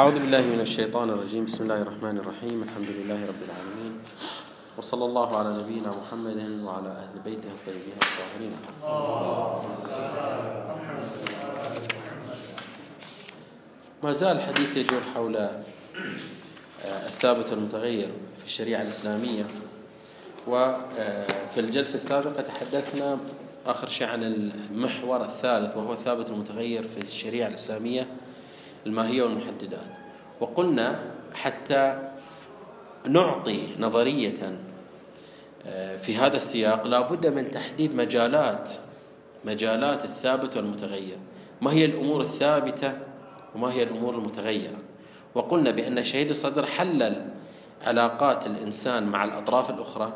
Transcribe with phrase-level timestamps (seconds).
[0.00, 1.44] أعوذ بالله من الشيطان الرجيم.
[1.44, 2.62] بسم الله الرحمن الرحيم.
[2.62, 3.98] الحمد لله رب العالمين.
[4.78, 8.52] وصلى الله على نبينا محمد وعلى أهل بيته الطيبين الطاهرين.
[14.02, 15.62] ما زال الحديث يدور حول آه،
[16.84, 18.08] الثابت والمتغير
[18.38, 19.44] في الشريعة الإسلامية.
[20.46, 23.18] وفي الجلسة السابقة تحدثنا
[23.66, 28.06] آخر شيء عن المحور الثالث وهو الثابت المتغير في الشريعة الإسلامية.
[28.86, 29.86] الماهية والمحددات.
[30.40, 32.10] وقلنا حتى
[33.08, 34.58] نعطي نظرية
[35.66, 38.70] آه، في هذا السياق لا بد من تحديد مجالات
[39.44, 41.18] مجالات الثابت والمتغير.
[41.60, 42.98] ما هي الأمور الثابتة
[43.54, 44.78] وما هي الأمور المتغيرة؟
[45.34, 47.26] وقلنا بأن شهيد الصدر حلل
[47.86, 50.12] علاقات الإنسان مع الأطراف الأخرى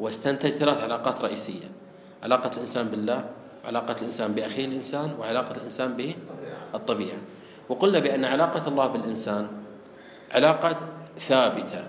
[0.00, 1.70] واستنتج ثلاث علاقات رئيسية.
[2.22, 3.24] علاقة الإنسان بالله
[3.64, 6.14] وعلاقة الإنسان بأخيه الإنسان وعلاقة الإنسان
[6.72, 7.18] بالطبيعة.
[7.70, 9.46] وقلنا بأن علاقة الله بالإنسان
[10.32, 10.76] علاقة
[11.18, 11.86] ثابتة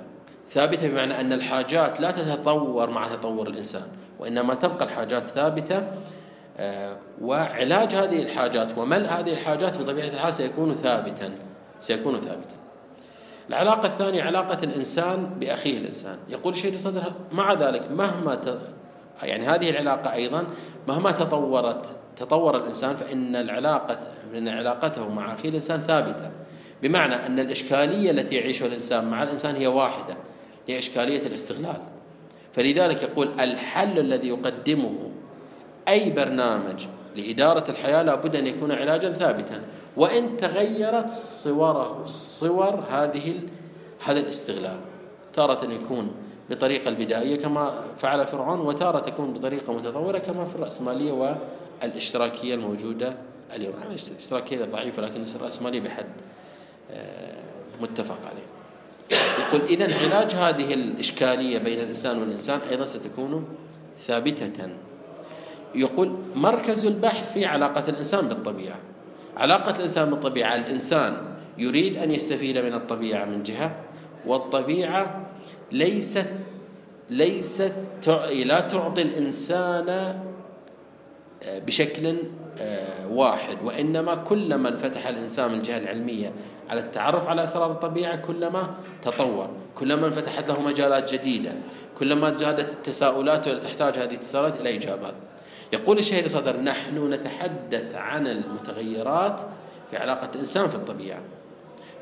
[0.50, 3.88] ثابتة بمعنى أن الحاجات لا تتطور مع تطور الإنسان
[4.20, 5.88] وإنما تبقى الحاجات ثابتة
[6.58, 11.34] آه، وعلاج هذه الحاجات وملء هذه الحاجات بطبيعة الحال سيكون ثابتا
[11.82, 12.56] سيكون ثابتا
[13.50, 18.40] العلاقة الثانية علاقة الإنسان بأخيه الإنسان يقول شيخ صدر مع ذلك مهما.
[19.24, 20.48] يعني هذه العلاقة أيضا
[20.88, 24.00] مهما تطورت تطور الإنسان فإن العلاقة
[24.32, 26.32] فإن علاقته مع أخيه الإنسان ثابتة.
[26.84, 30.18] بمعنى أن الإشكالية التي يعيشها الإنسان مع الإنسان هي واحدة
[30.68, 31.82] هي إشكالية الاستغلال.
[32.54, 35.12] فلذلك يقول الحل الذي يقدمه
[35.88, 39.62] أي برنامج لإدارة الحياة لابد أن يكون علاجا ثابتا.
[39.98, 43.40] وإن تغيرت صوره صور هذه
[44.06, 44.78] هذا الاستغلال.
[45.34, 46.12] تارة يكون
[46.52, 51.38] بطريقة البدائية كما فعل فرعون وتارة تكون بطريقة متطورة كما في الرأسمالية
[51.82, 53.14] والاشتراكية الموجودة
[53.56, 53.74] اليوم.
[53.74, 56.06] يعني الاشتراكية ضعيفة لكن الرأسمالية بحد
[56.92, 57.42] آه،
[57.82, 58.52] متفق عليه.
[59.48, 63.46] يقول إذا علاج هذه الإشكالية بين الإنسان والإنسان أيضا ستكون
[64.08, 64.70] ثابتة.
[65.76, 68.80] يقول مركز البحث في علاقة الإنسان بالطبيعة.
[69.38, 71.18] علاقة الإنسان بالطبيعة الإنسان
[71.58, 73.76] يريد أن يستفيد من الطبيعة من جهة
[74.26, 75.21] والطبيعة
[75.72, 76.30] ليست
[77.10, 77.74] ليست
[78.46, 79.90] لا تعطي الإنسان
[81.44, 82.18] آه، بشكل
[82.60, 86.34] آه، واحد وإنما كلما انفتح الإنسان من الجهة العلمية
[86.70, 91.54] على التعرف على أسرار الطبيعة كلما تطور كلما انفتحت له مجالات جديدة
[92.00, 95.14] كلما زادت التساؤلات ولا تحتاج هذه التساؤلات إلى إجابات.
[95.74, 99.42] يقول الشهيد صدر نحن نتحدث عن المتغيرات
[99.92, 101.22] في علاقة الإنسان في الطبيعة.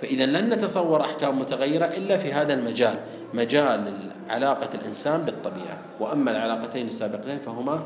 [0.02, 3.00] فإذا لن نتصور أحكام متغيرة إلا في هذا المجال
[3.34, 5.78] مجال علاقة الإنسان بالطبيعة.
[6.00, 7.80] وأما العلاقتين السابقتين فهما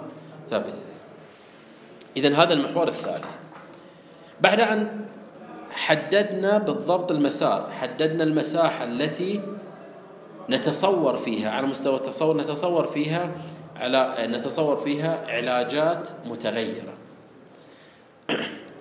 [0.51, 0.73] ثابتتين
[2.17, 3.37] إذا هذا المحور الثالث.
[4.41, 5.05] بعد أن
[5.71, 9.41] حددنا بالضبط المسار حددنا المساحة التي
[10.49, 13.31] نتصور فيها على مستوى التصور نتصور فيها
[13.75, 16.93] على نتصور فيها علاجات متغيرة.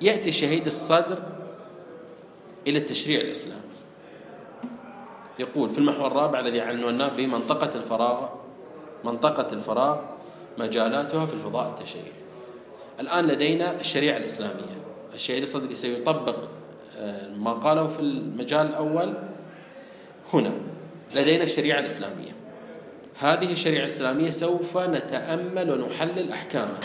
[0.00, 1.18] يأتي شهيد الصدر
[2.66, 3.60] إلى التشريع الإسلامي.
[5.38, 8.28] يقول في المحور الرابع الذي عنوناه بمنطقة الفراغ
[9.04, 9.98] منطقة الفراغ
[10.58, 12.12] مجالاتها في الفضاء التشريعي.
[13.00, 14.82] الآن لدينا الشريعة الإسلامية.
[15.14, 16.36] الشهيد الصدري سيطبق
[16.96, 19.14] آه، ما قاله في المجال الأول
[20.32, 20.52] هنا.
[21.14, 22.32] لدينا الشريعة الإسلامية.
[23.18, 26.80] هذه الشريعة الإسلامية سوف نتأمل ونحلل أحكامها.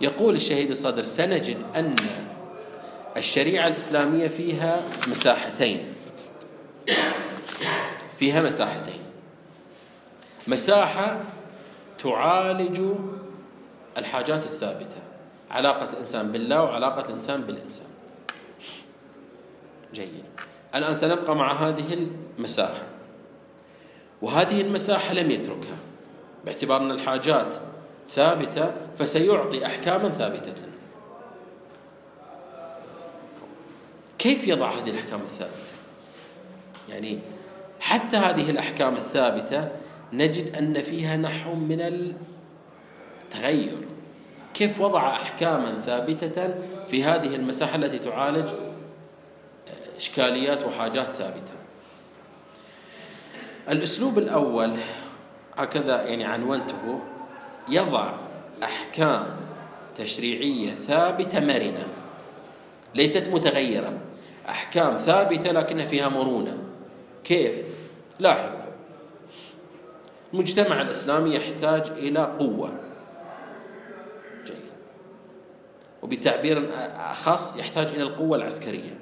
[0.00, 1.96] يقول الشهيد الصدر سنجد أن
[3.16, 5.94] الشريعة الإسلامية فيها مساحتين.
[8.18, 9.00] فيها مساحتين.
[10.46, 11.20] مساحة
[11.98, 12.82] تعالج
[13.98, 14.96] الحاجات الثابتة.
[15.50, 17.86] علاقة الإنسان بالله وعلاقة الإنسان بالإنسان.
[19.94, 20.24] جيد.
[20.74, 22.08] الآن سنبقى مع هذه
[22.38, 22.82] المساحة.
[24.22, 25.76] وهذه المساحة لم يتركها.
[26.44, 27.54] باعتبار أن الحاجات
[28.10, 30.71] ثابتة فسيعطي أحكاما ثابتة.
[34.22, 35.72] كيف يضع هذه الأحكام الثابتة؟
[36.88, 37.18] يعني
[37.80, 39.68] حتى هذه الأحكام الثابتة
[40.12, 41.80] نجد أن فيها نحو من
[43.30, 43.78] التغير.
[44.54, 46.54] كيف وضع أحكاما ثابتة
[46.88, 48.48] في هذه المساحة التي تعالج
[49.96, 51.52] إشكاليات وحاجات ثابتة؟
[53.70, 54.72] الأسلوب الأول
[55.56, 57.00] هكذا يعني عنونته
[57.68, 58.12] يضع
[58.62, 59.26] أحكام
[59.96, 61.86] تشريعية ثابتة مرنة
[62.94, 64.11] ليست متغيرة.
[64.48, 66.58] أحكام ثابتة لكن فيها مرونة.
[67.24, 67.62] كيف؟
[68.18, 68.62] لاحظوا.
[70.32, 72.72] المجتمع الإسلامي يحتاج إلى قوة.
[74.44, 74.56] جيد.
[76.02, 78.98] وبتعبير أخص يحتاج إلى القوة العسكرية.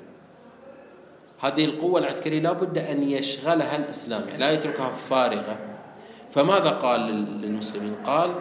[1.41, 5.59] هذه القوة العسكرية لا بد أن يشغلها الإسلام يعني لا يتركها فارغة.
[6.31, 7.01] فماذا قال
[7.41, 8.35] للمسلمين؟ قال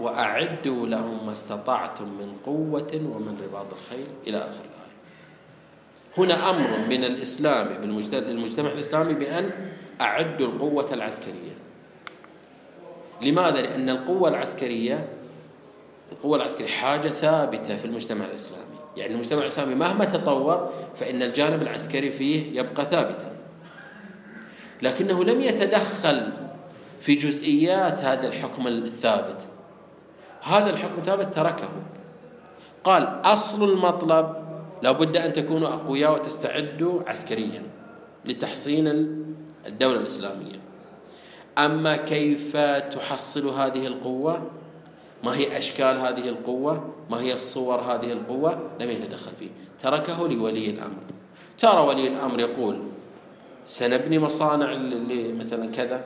[0.00, 4.06] وأعدوا لهم ما استطعتم من قوة ومن رباط الخيل.
[4.26, 4.64] إلى آخر
[6.18, 9.50] هنا أمر من الإسلام بالمجتمع الإسلامي بأن
[10.00, 11.56] أعدوا القوة العسكرية.
[13.22, 15.08] لماذا؟ لأن القوة العسكرية
[16.12, 18.76] القوة العسكرية حاجة ثابتة في المجتمع الإسلامي.
[18.96, 23.36] يعني المجتمع الإسلامي مهما تطور فإن الجانب العسكري فيه يبقى ثابتا.
[24.82, 26.32] لكنه لم يتدخل
[27.00, 29.46] في جزئيات هذا الحكم الثابت.
[30.42, 31.68] هذا الحكم الثابت تركه.
[32.84, 34.45] قال أصل المطلب
[34.82, 37.62] لابد أن تكونوا أقوياء وتستعدوا عسكريا
[38.24, 38.86] لتحصين
[39.66, 40.60] الدولة الإسلامية.
[41.58, 44.50] أما كيف تحصل هذه القوة؟
[45.24, 49.50] ما هي أشكال هذه القوة؟ ما هي الصور هذه القوة؟ لم يتدخل فيه.
[49.82, 51.02] تركه لولي الأمر.
[51.58, 52.78] ترى ولي الأمر يقول
[53.66, 54.74] سنبني مصانع
[55.32, 56.04] مثلا كذا.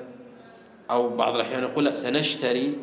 [0.91, 2.79] أو بعض الأحيان يقول لا سنشتري.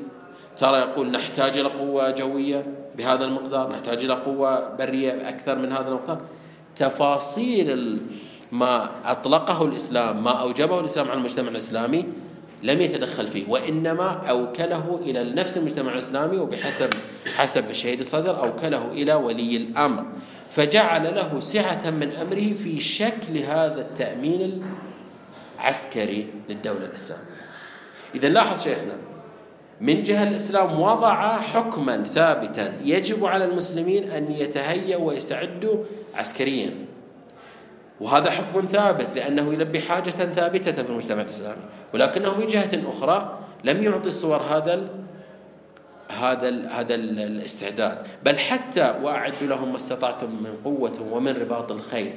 [0.57, 2.86] ترى يقول نحتاج إلى قوة جوية.
[2.97, 6.21] بهذا المقدار نحتاج إلى قوة برية أكثر من هذا المقدار.
[6.75, 7.99] تفاصيل
[8.51, 12.05] ما أطلقه الإسلام ما أوجبه الإسلام على المجتمع الإسلامي
[12.63, 16.89] لم يتدخل فيه وإنما أوكله إلى نفس المجتمع الإسلامي وبحسب
[17.35, 20.05] حسب الشهيد الصدر أوكله إلى ولي الأمر.
[20.49, 24.63] فجعل له سعة من أمره في شكل هذا التأمين
[25.59, 27.23] العسكري للدولة الإسلامية.
[28.15, 28.97] إذا لاحظ شيخنا
[29.81, 35.83] من جهة الإسلام وضع حكما ثابتا يجب على المسلمين أن يتهيأوا ويستعدوا
[36.15, 36.73] عسكريا.
[38.01, 41.61] وهذا حكم ثابت لأنه يلبي حاجة ثابتة في المجتمع الإسلامي
[41.93, 44.87] ولكنه في جهة أخرى لم يعطي الصور هذا ال
[46.21, 47.97] هذا ال هذا ال الاستعداد.
[48.23, 52.13] بل حتى وأعدوا لهم ما استطعتم من قوة ومن رباط الخيل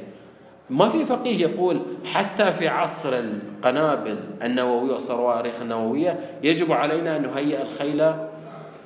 [0.70, 7.62] ما في فقيه يقول حتى في عصر القنابل النووية والصواريخ النووية يجب علينا أن نهيئ
[7.62, 8.12] الخيل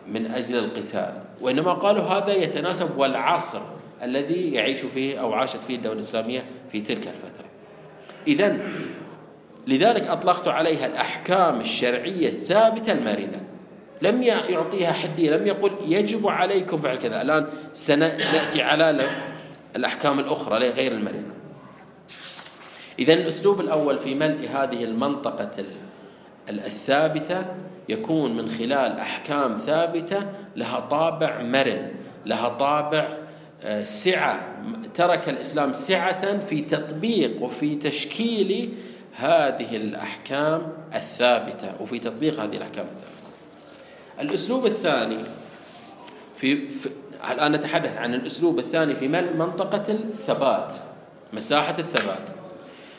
[0.09, 1.13] من أجل القتال.
[1.41, 3.61] وإنما قالوا هذا يتناسب والعصر
[4.03, 7.45] الذي يعيش فيه أو عاشت فيه الدولة الإسلامية في تلك الفترة.
[8.27, 8.59] إذا
[9.67, 13.43] لذلك أطلقت عليها الأحكام الشرعية الثابتة المرنة.
[14.03, 17.23] لم يعطيها حدية لم يقل يجب عليكم فعل كذا.
[17.23, 19.01] الآن سنأتي على
[19.77, 21.35] الأحكام الأخرى غير المرنة.
[22.99, 25.65] إذا الأسلوب الأول في ملء هذه المنطقة
[26.49, 27.45] الثابتة
[27.89, 30.23] يكون من خلال أحكام ثابتة
[30.57, 31.91] لها طابع مرن
[32.27, 33.17] لها طابع
[33.63, 34.57] آه، سعة.
[34.95, 38.73] ترك الإسلام سعة في تطبيق وفي تشكيل
[39.17, 43.15] هذه الأحكام الثابتة وفي تطبيق هذه الأحكام الثابتة.
[44.21, 45.19] الأسلوب الثاني
[46.37, 46.91] في, في
[47.31, 50.75] الآن نتحدث عن الأسلوب الثاني في منطقة الثبات
[51.33, 52.44] مساحة الثبات.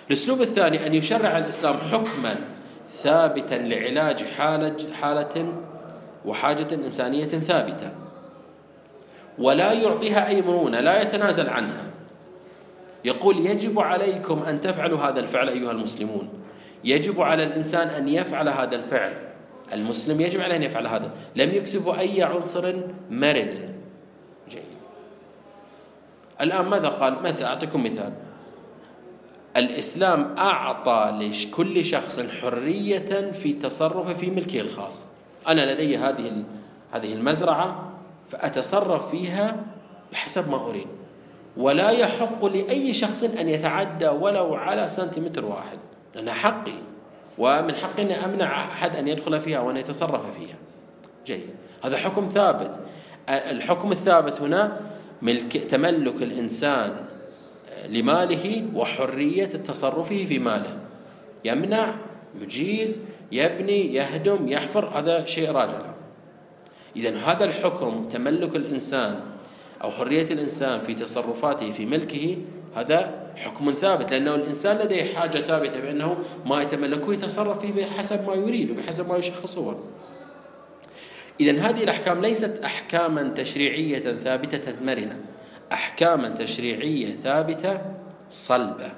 [0.07, 2.35] الأسلوب الثاني أن يشرع الإسلام حكما
[3.03, 5.53] ثابتا لعلاج حالة حالة
[6.25, 7.91] وحاجة إنسانية ثابتة.
[9.37, 11.83] ولا يعطيها أي مرونة لا يتنازل عنها.
[13.05, 16.29] يقول يجب عليكم أن تفعلوا هذا الفعل أيها المسلمون.
[16.83, 19.13] يجب على الإنسان أن يفعل هذا الفعل.
[19.73, 21.11] المسلم يجب عليه أن يفعل هذا.
[21.35, 22.75] لم يكسبه أي عنصر
[23.09, 23.73] مرن.
[24.49, 24.63] جيد.
[26.41, 28.13] الآن ماذا قال؟ مثلا أعطيكم مثال.
[29.57, 35.07] الإسلام أعطى لكل شخص حرية في تصرفه في ملكه الخاص.
[35.47, 36.43] أنا لدي هذه
[36.91, 37.91] هذه المزرعة
[38.29, 39.55] فأتصرف فيها
[40.11, 40.87] بحسب ما أريد.
[41.57, 45.79] ولا يحق لأي شخص أن يتعدى ولو على سنتيمتر واحد.
[46.15, 46.77] لأنها حقي
[47.37, 50.55] ومن حقي أن أمنع أحد أن يدخل فيها وأن يتصرف فيها.
[51.25, 51.49] جيد.
[51.83, 52.79] هذا حكم ثابت.
[53.29, 54.79] الحكم الثابت هنا
[55.21, 57.05] ملك تملك الإنسان
[57.89, 60.77] لماله وحرية تصرفه في ماله.
[61.45, 61.95] يمنع
[62.41, 63.01] يجيز
[63.31, 65.93] يبني يهدم يحفر هذا شيء راجع له.
[66.95, 69.19] إذا هذا الحكم تملك الإنسان
[69.83, 72.37] أو حرية الإنسان في تصرفاته في ملكه
[72.75, 78.33] هذا حكم ثابت لأنه الإنسان لديه حاجة ثابتة بأنه ما يتملكه يتصرف فيه بحسب ما
[78.33, 79.79] يريد وبحسب ما يشخصه.
[81.39, 85.19] إذا هذه الأحكام ليست أحكاما تشريعية ثابتة مرنة.
[85.71, 87.81] أحكاما تشريعية ثابتة
[88.29, 88.91] صلبة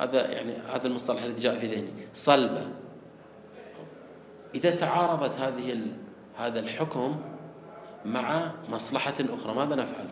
[0.00, 2.68] هذا يعني هذا المصطلح الذي جاء في ذهني صلبة
[4.54, 5.86] إذا تعارضت هذه
[6.36, 7.20] هذا الحكم
[8.04, 10.06] مع مصلحة أخرى ماذا نفعل؟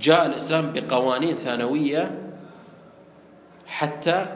[0.00, 2.32] جاء الإسلام بقوانين ثانوية
[3.66, 4.26] حتى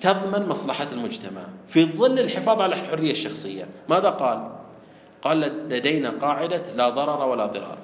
[0.00, 4.55] تضمن مصلحة المجتمع في ظل الحفاظ على الحرية الشخصية ماذا قال؟
[5.22, 7.78] قال لدينا قاعدة لا ضرر ولا ضرار.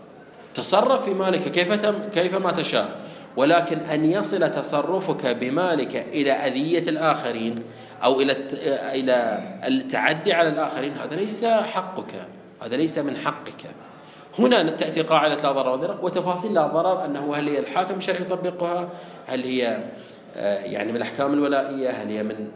[0.54, 1.72] تصرف في مالك كيف
[2.12, 3.00] كيف ما تشاء.
[3.36, 7.62] ولكن أن يصل تصرفك بمالك إلى أذية الآخرين
[8.04, 8.32] أو إلى
[8.94, 12.26] إلى التعدي على الآخرين هذا ليس حقك.
[12.62, 13.66] هذا ليس من حقك.
[14.38, 18.88] هنا تأتي قاعدة لا ضرر وضرر وتفاصيل لا ضرر أنه هل هي الحاكم الشرعي يطبقها؟
[19.26, 19.78] هل هي
[20.36, 22.48] آه، يعني من الأحكام الولائية؟ هل هي من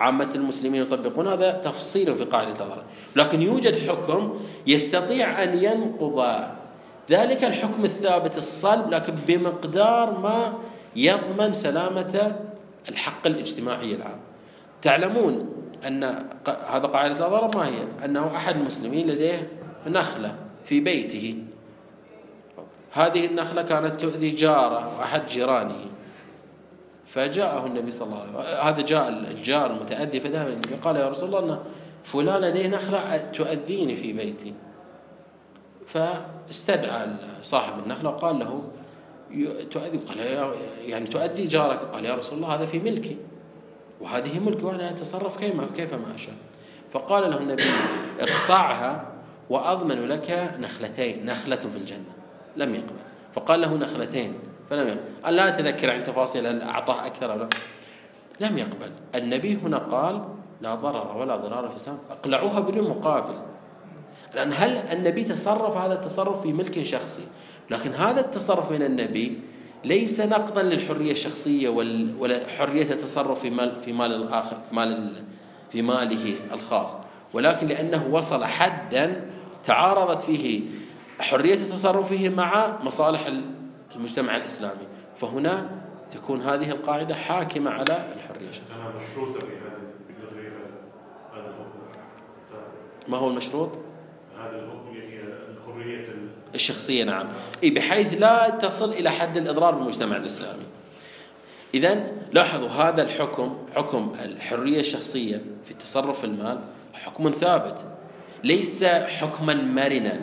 [0.00, 2.82] عامة المسلمين يطبقون هذا تفصيل في قاعدة لا ضرر
[3.16, 6.46] لكن يوجد حكم يستطيع أن ينقض
[7.10, 10.54] ذلك الحكم الثابت الصلب لكن بمقدار ما
[10.96, 12.36] يضمن سلامة
[12.88, 14.20] الحق الاجتماعي العام.
[14.82, 15.52] تعلمون
[15.86, 16.04] أن
[16.44, 19.50] هذا قاعدة لا ضرر ما هي؟ أنه أحد المسلمين لديه
[19.86, 20.34] نخلة
[20.64, 21.38] في بيته.
[22.92, 25.86] هذه النخلة كانت تؤذي جاره وأحد جيرانه.
[27.06, 28.66] فجاءه النبي صلى الله عليه وسلم.
[28.66, 31.62] هذا جاء الجار المتأذي فذهب النبي قال يا رسول الله
[32.04, 34.54] فلان لديه نخلة تؤذيني في بيتي.
[35.86, 37.08] فاستدعى
[37.42, 38.64] صاحب النخلة وقال له
[39.70, 40.18] تؤذي قال
[40.84, 41.78] يعني تؤذي جارك.
[41.78, 43.16] قال يا رسول الله هذا في ملكي
[44.00, 46.34] وهذه ملكي وأنا أتصرف كيف كيف ما أشاء.
[46.92, 47.64] فقال له النبي
[48.20, 49.12] اقطعها
[49.50, 52.12] وأضمن لك نخلتين نخلة في الجنة.
[52.56, 52.96] لم يقبل.
[53.34, 54.34] فقال له نخلتين
[54.70, 55.36] فلم يقبل.
[55.36, 57.48] لا أتذكر عن تفاصيل هل أعطاه أكثر أو لا.
[58.40, 58.90] لم يقبل.
[59.14, 60.28] النبي هنا قال
[60.60, 63.38] لا ضرر ولا ضرار في الإسلام اقلعوها بدون مقابل
[64.34, 67.22] لأن هل النبي تصرف هذا التصرف في ملك شخصي؟
[67.70, 69.40] لكن هذا التصرف من النبي
[69.84, 71.68] ليس نقضا للحرية الشخصية
[72.18, 75.22] ولا حرية التصرف في مال في مال الآخر مال
[75.70, 76.98] في ماله الخاص.
[77.34, 79.30] ولكن لأنه وصل حدا
[79.64, 80.60] تعارضت فيه
[81.20, 83.26] حرية تصرفه مع مصالح
[83.96, 84.86] المجتمع الإسلامي.
[85.16, 85.70] فهنا
[86.10, 88.48] تكون هذه القاعدة حاكمة على الحرية.
[88.48, 89.86] الشخصية مشروطة بهذا
[91.34, 91.54] هذا
[93.08, 93.70] ما هو المشروط؟
[94.38, 96.14] هذا الحكم هي الحرية
[96.54, 97.28] الشخصية نعم.
[97.62, 100.64] إيه بحيث لا تصل إلى حد الإضرار بالمجتمع الإسلامي.
[101.74, 106.60] إذا لاحظوا هذا الحكم حكم الحرية الشخصية في تصرف المال
[106.94, 107.86] حكم ثابت.
[108.44, 110.15] ليس حكما مرنا.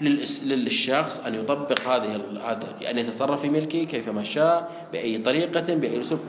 [0.00, 6.20] للشخص أن يطبق هذه هذا أن يتصرف في ملكه كيفما شاء بأي طريقة بأي أسلوب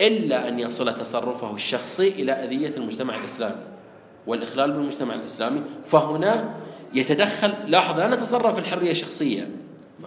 [0.00, 3.62] إلا أن يصل تصرفه الشخصي إلى أذية المجتمع الإسلامي.
[4.26, 6.54] والإخلال بالمجتمع الإسلامي فهنا
[6.94, 9.48] يتدخل لاحظ لا نتصرف الحرية الشخصية.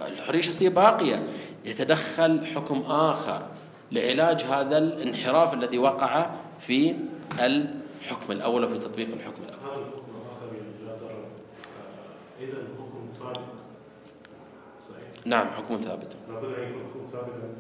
[0.08, 1.24] الحرية الشخصية باقية.
[1.65, 3.41] يتدخل حكم آخر
[3.91, 6.29] لعلاج هذا الانحراف الذي وقع
[6.60, 6.96] في
[7.39, 10.46] الحكم الأول وفي تطبيق الحكم الأول هذا الحكم الآخر
[10.86, 11.25] لا ضرر
[12.39, 13.39] إذا الحكم ثابت
[14.89, 16.15] صحيح نعم حكم ثابت.
[16.30, 17.53] لابد أن يكون حكم ثابتا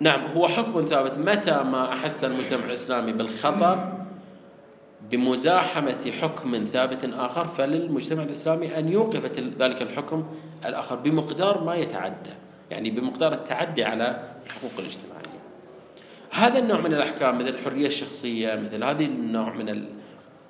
[0.00, 1.18] نعم هو حكم ثابت.
[1.18, 3.92] متى ما أحس المجتمع الإسلامي بالخطر
[5.10, 10.26] بمزاحمة حكم ثابت آخر فللمجتمع الإسلامي أن يوقف ذلك الحكم
[10.64, 12.30] الآخر بمقدار ما يتعدى
[12.70, 15.22] يعني بمقدار التعدي على الحقوق الاجتماعية.
[16.30, 19.84] هذا النوع من الأحكام مثل الحرية الشخصية مثل هذه النوع من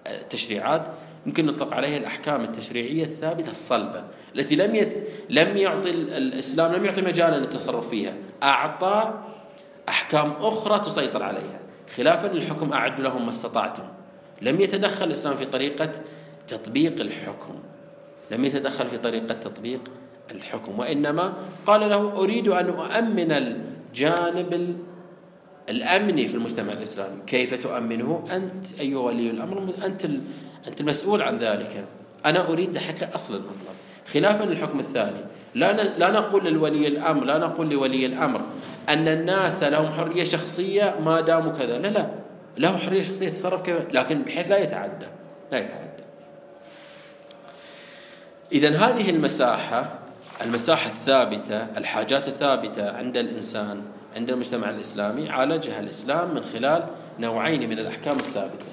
[0.07, 0.87] التشريعات
[1.27, 4.05] يمكن نطلق عليها الأحكام التشريعية الثابتة الصلبة
[4.37, 5.09] التي لم يت...
[5.31, 8.15] لم يعطي الإسلام لم يعطي مجالا للتصرف فيها.
[8.43, 9.15] أعطى
[9.89, 11.61] أحكام أخرى تسيطر عليها.
[11.97, 13.83] خلافا للحكم أعد لهم ما استطعتم.
[14.43, 15.91] لم يتدخل الإسلام في طريقة
[16.49, 17.55] تطبيق الحكم.
[18.31, 19.81] لم يتدخل في طريقة تطبيق
[20.31, 20.79] الحكم.
[20.79, 21.33] وإنما
[21.67, 24.77] قال له أريد أن أؤمن الجانب
[25.69, 27.23] الأمني في المجتمع الإسلامي.
[27.27, 30.07] كيف تؤمنه أنت أيها ولي الأمر؟ أنت
[30.69, 31.85] أنت المسؤول عن ذلك.
[32.27, 33.77] أنا أريد حتى أصل المطلب
[34.15, 35.21] خلافا للحكم الثاني.
[35.55, 38.41] لا لا نقول للولي الأمر لا نقول لولي الأمر
[38.89, 41.79] أن الناس لهم حرية شخصية ما داموا كذا.
[41.79, 42.09] لا لا.
[42.59, 45.07] له حرية شخصية يتصرف كيف؟ لكن بحيث لا يتعدى.
[45.53, 46.03] لا يتعدى.
[48.53, 49.99] إذا هذه المساحة
[50.43, 53.83] المساحة الثابتة الحاجات الثابتة عند الإنسان
[54.17, 56.87] عند المجتمع الإسلامي عالجها الإسلام من خلال
[57.19, 58.67] نوعين من الأحكام الثابتة.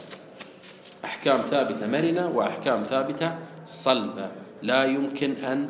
[1.20, 3.36] أحكام ثابتة مرنة وأحكام ثابتة
[3.66, 4.32] صلبة.
[4.62, 5.70] لا يمكن أن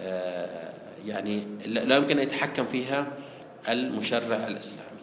[0.00, 0.72] آه،
[1.06, 3.06] يعني لا يمكن أن يتحكم فيها
[3.68, 5.00] المشرع الإسلامي.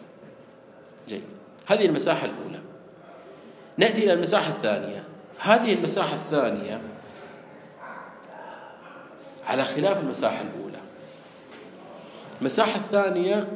[1.08, 1.22] جيد.
[1.66, 2.60] هذه المساحة الأولى.
[3.76, 5.04] نأتي إلى المساحة الثانية.
[5.38, 6.80] هذه المساحة الثانية
[9.46, 10.78] على خلاف المساحة الأولى.
[12.40, 13.48] المساحة الثانية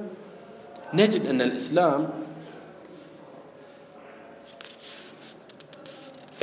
[0.95, 2.09] نجد أن الإسلام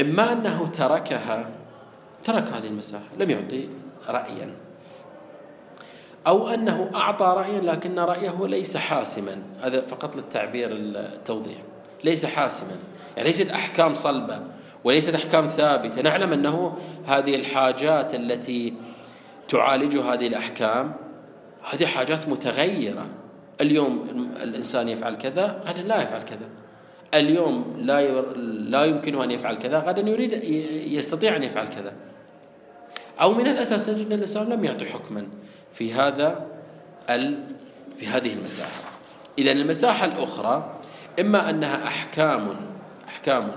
[0.01, 1.49] إما أنه تركها
[2.23, 3.69] ترك هذه المساحة لم يعطي
[4.07, 4.55] رأيا.
[6.27, 9.37] أو أنه أعطى رأيا لكن رأيه ليس حاسما.
[9.61, 11.57] هذا فقط للتعبير التوضيح.
[12.03, 12.77] ليس حاسما.
[13.17, 14.41] يعني ليست أحكام صلبة
[14.83, 16.01] وليست أحكام ثابتة.
[16.01, 18.73] نعلم أنه هذه الحاجات التي
[19.49, 20.93] تعالج هذه الأحكام
[21.71, 23.05] هذه حاجات متغيرة.
[23.61, 24.01] اليوم
[24.41, 26.64] الإنسان يفعل كذا غدا لا يفعل كذا.
[27.15, 28.21] اليوم لا
[28.69, 30.33] لا يمكنه أن يفعل كذا غدا يريد
[30.93, 31.93] يستطيع أن يفعل كذا.
[33.21, 35.27] أو من الأساس تجد أن الإسلام لم يعطي حكما
[35.73, 36.45] في هذا
[37.09, 37.43] ال
[37.97, 38.91] في هذه المساحة.
[39.37, 40.75] إذا المساحة الأخرى
[41.19, 42.55] إما أنها أحكام
[43.07, 43.51] أحكام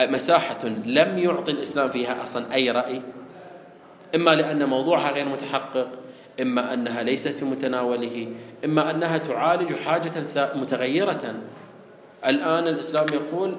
[0.00, 3.02] مساحة لم يعطي الإسلام فيها أصلا أي رأي
[4.14, 5.88] إما لأن موضوعها غير متحقق
[6.40, 8.28] إما أنها ليست في متناوله
[8.64, 10.12] إما أنها تعالج حاجة
[10.54, 11.34] متغيرة
[12.26, 13.54] الآن الإسلام يقول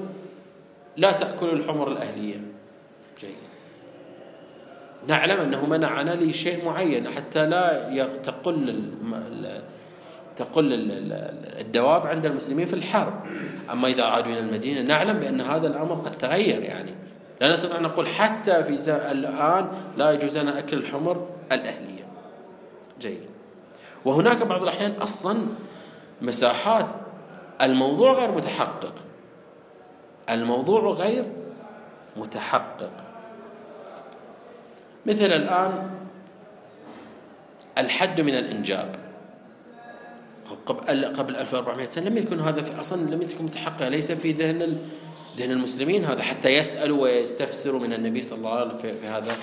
[0.97, 2.41] لا تأكلوا الحمر الأهلية.
[3.21, 3.35] جيد.
[5.07, 8.83] نعلم أنه منعنا لشيء معين حتى لا تقل
[10.35, 10.67] تقل
[11.59, 13.13] الدواب عند المسلمين في الحرب.
[13.71, 16.91] أما إذا عادوا إلى المدينة نعلم بأن هذا الأمر قد تغير يعني.
[17.41, 18.69] لا نستطيع أن نقول حتى في
[19.11, 22.05] الآن لا يجوز لنا أكل الحمر الأهلية.
[23.01, 23.21] جيد.
[24.05, 25.37] وهناك بعض الأحيان أصلا
[26.21, 26.87] مساحات
[27.61, 28.95] الموضوع غير متحقق.
[30.29, 31.25] الموضوع غير
[32.17, 32.91] متحقق.
[35.05, 35.89] مثل الآن
[37.77, 38.95] الحد من الإنجاب.
[40.65, 44.77] قبل قبل 1400 سنة لم يكن هذا أصلا لم يكن متحقق ليس في ذهن
[45.37, 49.35] ذهن المسلمين هذا حتى يسألوا ويستفسروا من النبي صلى الله عليه وسلم في هذا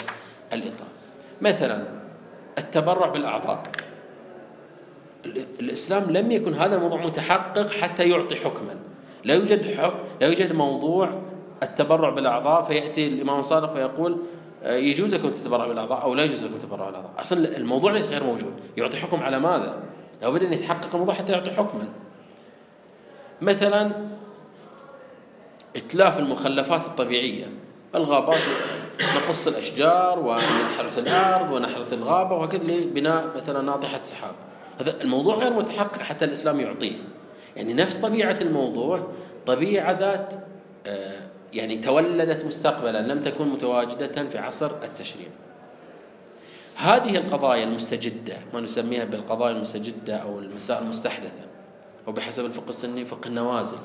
[0.52, 0.88] الإطار.
[1.42, 1.84] مثلا
[2.58, 3.62] التبرع بالأعضاء.
[5.60, 8.76] الإسلام لم يكن هذا الموضوع متحقق حتى يعطي حكما.
[9.24, 9.62] لا يوجد
[10.20, 11.22] لا يوجد موضوع
[11.62, 14.18] التبرع بالأعضاء فيأتي الإمام الصادق فيقول
[14.62, 17.10] آه، يجوز لكم تتبرع بالأعضاء أو لا يجوز لكم تتبرع بالأعضاء.
[17.18, 18.52] أصلا الموضوع ليس غير موجود.
[18.76, 19.82] يعطي حكم على ماذا؟
[20.22, 21.88] لابد أن يتحقق الموضوع حتى يعطي حكما.
[23.40, 23.90] مثلا
[25.76, 27.46] إتلاف المخلفات الطبيعية.
[27.94, 28.38] الغابات
[29.00, 34.34] نقص الأشجار ونحرث الأرض ونحرث الغابة وهكذا لبناء مثلا ناطحة سحاب.
[34.80, 36.96] هذا الموضوع غير متحقق حتى الإسلام يعطيه.
[37.56, 39.08] يعني نفس طبيعة الموضوع
[39.46, 40.34] طبيعة ذات
[40.86, 41.20] آه،
[41.52, 45.28] يعني تولدت مستقبلا لم تكن متواجدة في عصر التشريع.
[46.76, 51.48] هذه القضايا المستجدة ما نسميها بالقضايا المستجدة أو المسائل المستحدثة
[52.06, 53.78] أو بحسب الفقه السني فقه النوازل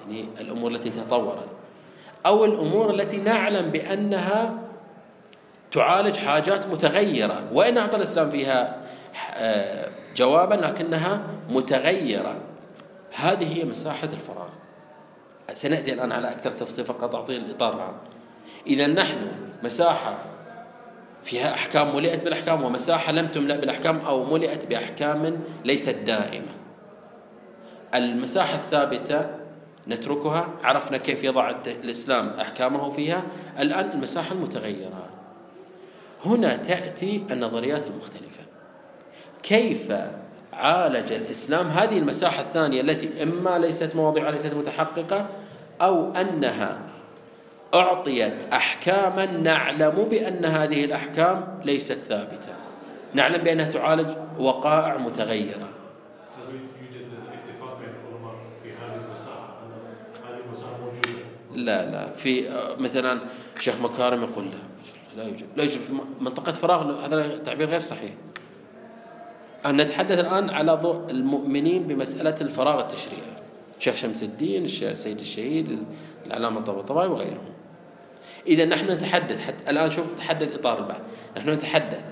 [0.00, 1.48] يعني الأمور التي تطورت.
[2.26, 4.54] أو الأمور التي نعلم بأنها
[5.72, 7.42] تعالج حاجات متغيرة.
[7.52, 8.82] وإن أعطى الإسلام فيها
[10.16, 12.36] جوابا لكنها متغيرة.
[13.14, 14.48] هذه هي مساحة الفراغ.
[15.54, 17.96] سنأتي الآن على أكثر تفصيل فقط أعطي الإطار العام
[18.66, 19.16] إذا نحن
[19.62, 20.18] مساحة
[21.24, 26.52] فيها أحكام ملئت بالأحكام ومساحة لم تملأ بالأحكام أو ملئت بأحكام ليست دائمة.
[27.94, 29.26] المساحة الثابتة
[29.88, 33.22] نتركها عرفنا كيف يضع الإسلام أحكامه فيها.
[33.58, 35.10] الآن المساحة المتغيرة.
[36.24, 38.47] هنا تأتي النظريات المختلفة.
[39.42, 39.92] كيف
[40.52, 45.26] عالج الإسلام هذه المساحة الثانية التي إما ليست مواضيعها ليست متحققة
[45.80, 46.78] أو أنها
[47.74, 52.52] أعطيت أحكاما نعلم بأن هذه الأحكام ليست ثابتة.
[53.14, 55.68] نعلم بأنها تعالج وقائع متغيرة.
[61.54, 63.20] لا لا في مثلا
[63.58, 65.80] شيخ مكارم يقول لا لا يوجد لا يوجد
[66.20, 68.10] منطقة فراغ هذا تعبير غير صحيح.
[69.66, 73.22] أن نتحدث الآن على ضوء المؤمنين بمسألة الفراغ التشريعي.
[73.78, 75.78] شيخ شمس الدين السيد الشهيد
[76.26, 77.48] العلامة الطباطبائي وغيرهم.
[78.46, 81.00] إذا نحن نتحدث حتى الآن شوف تحدد إطار البحث
[81.36, 82.04] نحن نتحدث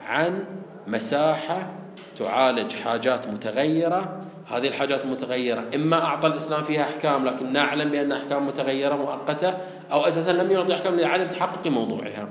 [0.00, 0.44] عن
[0.86, 1.70] مساحة
[2.18, 4.20] تعالج حاجات متغيرة.
[4.46, 9.56] هذه الحاجات المتغيرة إما أعطى الإسلام فيها أحكام لكن نعلم بأن أحكام متغيرة مؤقتة
[9.92, 12.28] أو أساسا لم يعطي أحكام لعدم تحقق موضوعها.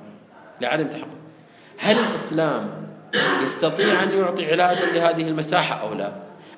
[0.62, 1.18] لعدم تحقق.
[1.80, 2.89] هل الإسلام
[3.46, 6.14] يستطيع أن يعطي علاجا لهذه المساحة أو لا؟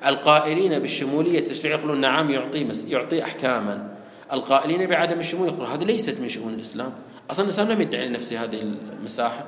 [0.06, 3.88] القائلين بالشمولية التشريع يقولون نعم يعطي يعطي أحكاما.
[4.32, 6.92] القائلين بعدم الشمول يقولون هذه ليست من شؤون الإسلام.
[7.30, 8.60] أصلا الإسلام لم يدعي لنفسه هذه
[8.98, 9.44] المساحة.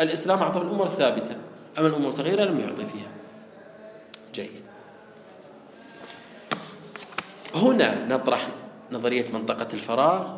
[0.00, 1.36] الإسلام أعطى الأمور الثابتة
[1.78, 3.08] أما الأمور التغييرة لم يعطي فيها.
[4.34, 4.64] جيد.
[7.54, 8.48] هنا نطرح
[8.92, 10.28] نظرية منطقة الفراغ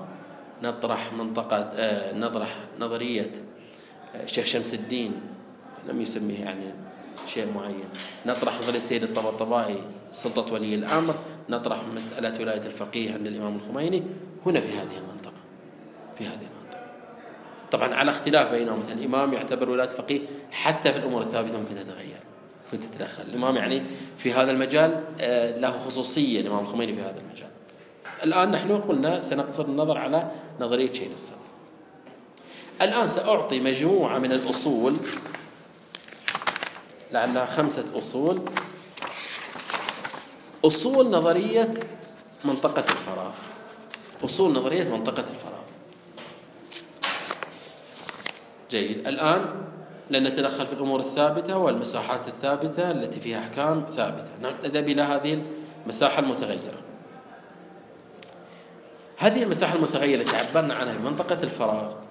[0.63, 3.31] نطرح منطقة آه، نطرح نظرية
[4.15, 5.13] آه، شيخ شمس الدين
[5.89, 6.75] لم يسميه يعني
[7.27, 7.89] شيء معين.
[8.27, 9.79] نطرح نظرية السيد الطباطبائي
[10.13, 11.15] سلطة ولي الأمر
[11.49, 14.03] نطرح مسألة ولاية الفقيه عند الإمام الخميني.
[14.47, 15.41] هنا في هذه المنطقة
[16.19, 16.91] في هذه المنطقة.
[17.71, 20.21] طبعا على اختلاف بينهم مثلا الإمام يعتبر ولاية الفقيه
[20.53, 22.21] حتى في الأمور الثابتة ممكن تتغير
[22.73, 23.83] ممكن تتدخل الإمام يعني
[24.19, 27.49] في هذا المجال آه، له خصوصية الإمام الخميني في هذا المجال.
[28.23, 31.37] الآن نحن قلنا سنقصر النظر على نظرية شيء الصدر.
[32.83, 34.97] الآن سأعطي مجموعة من الأصول
[37.13, 38.43] لعلها خمسة أصول.
[40.65, 41.71] أصول نظرية
[42.45, 43.33] منطقة الفراغ.
[44.25, 45.67] أصول نظرية منطقة الفراغ.
[48.71, 49.09] جيد.
[49.09, 49.65] الآن
[50.11, 54.31] لن نتدخل في الأمور الثابتة والمساحات الثابتة التي فيها أحكام ثابتة.
[54.65, 55.43] نذهب إلى هذه
[55.85, 56.81] المساحة المتغيرة.
[59.17, 62.06] هذه المساحة المتغيرة التي عبرنا عنها منطقة الفراغ.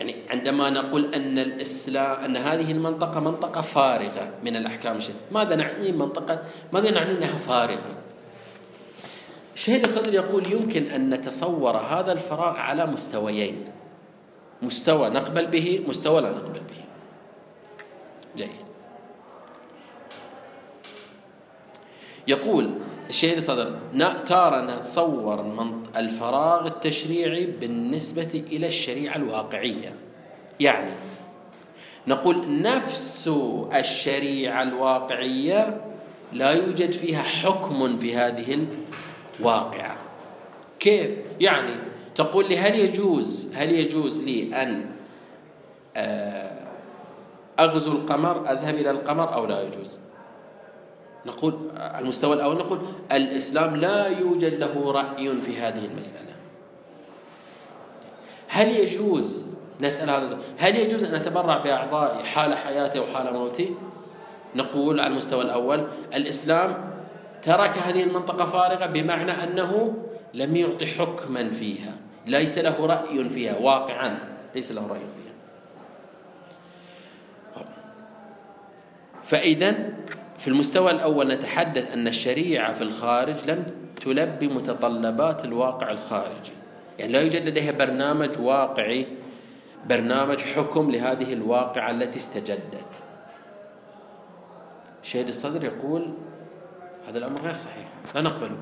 [0.00, 5.92] يعني عندما نقول أن الإسلام أن هذه المنطقة منطقة فارغة من الأحكام الشرعية ماذا نعني
[5.92, 7.94] منطقة؟ ماذا نعني أنها فارغة؟
[9.54, 13.64] شهيد الصدر يقول يمكن أن نتصور هذا الفراغ على مستويين.
[14.62, 16.84] مستوى نقبل به مستوى لا نقبل به.
[18.36, 18.50] جيد.
[22.28, 22.70] يقول
[23.10, 23.78] الشيء الصدر
[24.26, 25.40] تارى نتصور
[25.96, 29.94] الفراغ التشريعي بالنسبة إلى الشريعة الواقعية.
[30.60, 30.92] يعني
[32.06, 33.30] نقول نفس
[33.74, 35.80] الشريعة الواقعية
[36.32, 38.66] لا يوجد فيها حكم في هذه
[39.40, 39.96] الواقعة.
[40.80, 41.74] كيف؟ يعني
[42.14, 44.86] تقول لي هل يجوز هل يجوز لي أن
[45.96, 46.66] آه،
[47.60, 50.00] أغزو القمر أذهب إلى القمر أو لا يجوز؟
[51.26, 52.78] نقول المستوى الأول نقول
[53.12, 56.34] الإسلام لا يوجد له رأي في هذه المسألة.
[58.48, 59.48] هل يجوز
[59.80, 63.74] نسأل هذا هل يجوز أن أتبرع بأعضائي حال حياتي وحال موتي
[64.54, 66.90] نقول على المستوى الأول الإسلام
[67.42, 69.94] ترك هذه المنطقة فارغة بمعنى أنه
[70.34, 71.92] لم يعطي حكما فيها
[72.26, 74.18] ليس له رأي فيها واقعا
[74.54, 75.34] ليس له رأي فيها.
[79.22, 79.90] فإذا
[80.40, 83.66] في المستوى الأول نتحدث أن الشريعة في الخارج لم
[84.04, 86.52] تلبي متطلبات الواقع الخارجي.
[86.98, 89.06] يعني لا يوجد لديها برنامج واقعي
[89.86, 92.86] برنامج حكم لهذه الواقعة التي استجدت.
[95.02, 96.14] شهيد الصدر يقول
[97.08, 97.88] هذا الأمر غير صحيح.
[98.14, 98.56] لا نقبله.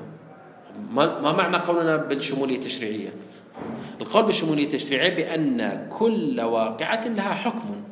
[0.91, 3.09] ما معنى قولنا بالشمولية التشريعية؟
[4.01, 7.83] القول بالشمولية التشريعية بأن كل واقعة لها حكم.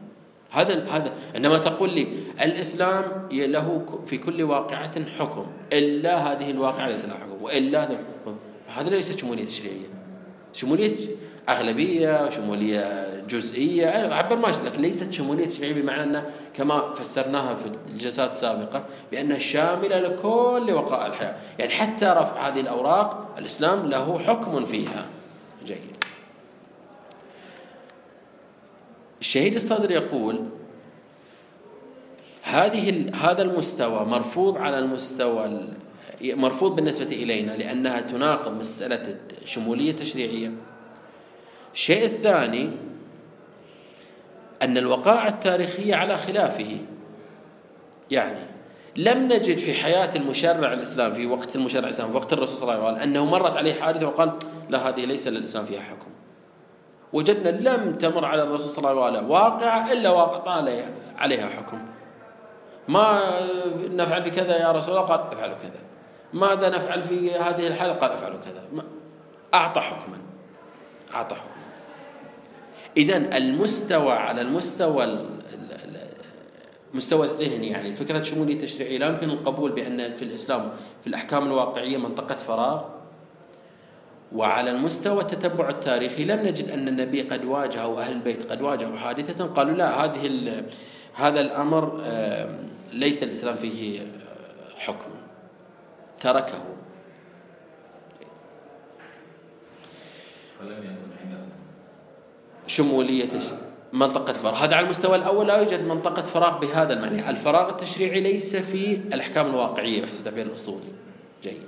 [0.51, 1.13] هذا هذا.
[1.35, 2.07] عندما تقول لي
[2.41, 5.45] الإسلام له في كل واقعة حكم.
[5.73, 7.43] إلا هذه الواقعة ليس لها حكم.
[7.43, 7.97] وإلا هذا
[8.67, 9.87] هذا ليس شمولية تشريعية.
[10.53, 10.95] شمولية
[11.49, 14.13] أغلبية شمولية جزئية.
[14.13, 19.99] أعبر ما لكن ليست شمولية تشريعية بمعنى أن كما فسرناها في الجلسات السابقة بأنها شاملة
[19.99, 21.35] لكل وقائع الحياة.
[21.59, 25.05] يعني حتى رفع هذه الأوراق الإسلام له حكم فيها
[25.65, 25.97] جيد
[29.21, 30.43] الشهيد الصدر يقول
[32.43, 35.67] هذه هذا المستوى مرفوض على المستوى
[36.21, 40.51] مرفوض بالنسبة إلينا لأنها تناقض مسألة الشمولية التشريعية.
[41.73, 42.71] الشيء الثاني
[44.61, 46.77] أن الوقائع التاريخية على خلافه
[48.11, 48.39] يعني
[48.97, 52.85] لم نجد في حياة المشرع الإسلام في وقت المشرع الإسلام في وقت الرسول صلى الله
[52.85, 54.31] عليه وسلم أنه مرت عليه حادثة وقال
[54.69, 56.16] لا هذه ليس للإسلام فيها حكم.
[57.13, 60.65] وجدنا لم تمر على الرسول صلى الله عليه وسلم واقعة إلا وقع
[61.17, 61.79] عليها حكم.
[62.87, 63.21] ما
[63.77, 65.81] نفعل في كذا يا رسول الله؟ قال افعلوا كذا.
[66.33, 68.83] ماذا نفعل في هذه الحالة قال افعلوا كذا.
[69.53, 70.17] أعطى حكما.
[71.13, 71.51] أعطى حكما.
[72.97, 75.25] إذا المستوى على المستوى
[76.93, 81.97] المستوى الذهني يعني فكرة شمولية التشريعية لا يمكن القبول بأن في الإسلام في الأحكام الواقعية
[81.97, 82.83] منطقة فراغ.
[84.35, 88.97] وعلى المستوى التتبع التاريخي لم نجد أن النبي قد واجه أو أهل البيت قد واجهوا
[88.97, 90.63] حادثة قالوا لا هذه
[91.13, 92.01] هذا الأمر
[92.93, 94.07] ليس الإسلام فيه
[94.77, 95.09] حكم.
[96.19, 96.63] تركه.
[100.59, 101.49] فلم يكن عندهم
[102.67, 103.29] شمولية
[103.93, 104.55] منطقة فراغ.
[104.55, 107.29] هذا على المستوى الأول لا يوجد منطقة فراغ بهذا المعنى.
[107.29, 110.91] الفراغ التشريعي ليس في الأحكام الواقعية بحسب التعبير الأصولي.
[111.43, 111.61] جيد.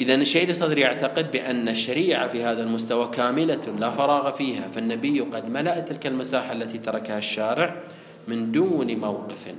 [0.00, 4.68] إذا الشهيد الصدر يعتقد بأن الشريعة في هذا المستوى كاملة لا فراغ فيها.
[4.68, 7.76] فالنبي قد ملأ تلك المساحة التي تركها الشارع
[8.28, 9.54] من دون موقف.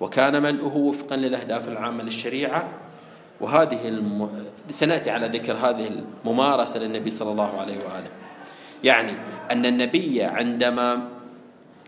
[0.00, 2.68] وكان ملؤه وفقا للأهداف العامة للشريعة.
[3.40, 4.44] وهذه الم...
[4.70, 5.90] سنأتي على ذكر هذه
[6.24, 8.10] الممارسة للنبي صلى الله عليه وآله.
[8.84, 9.12] يعني
[9.50, 11.08] أن النبي عندما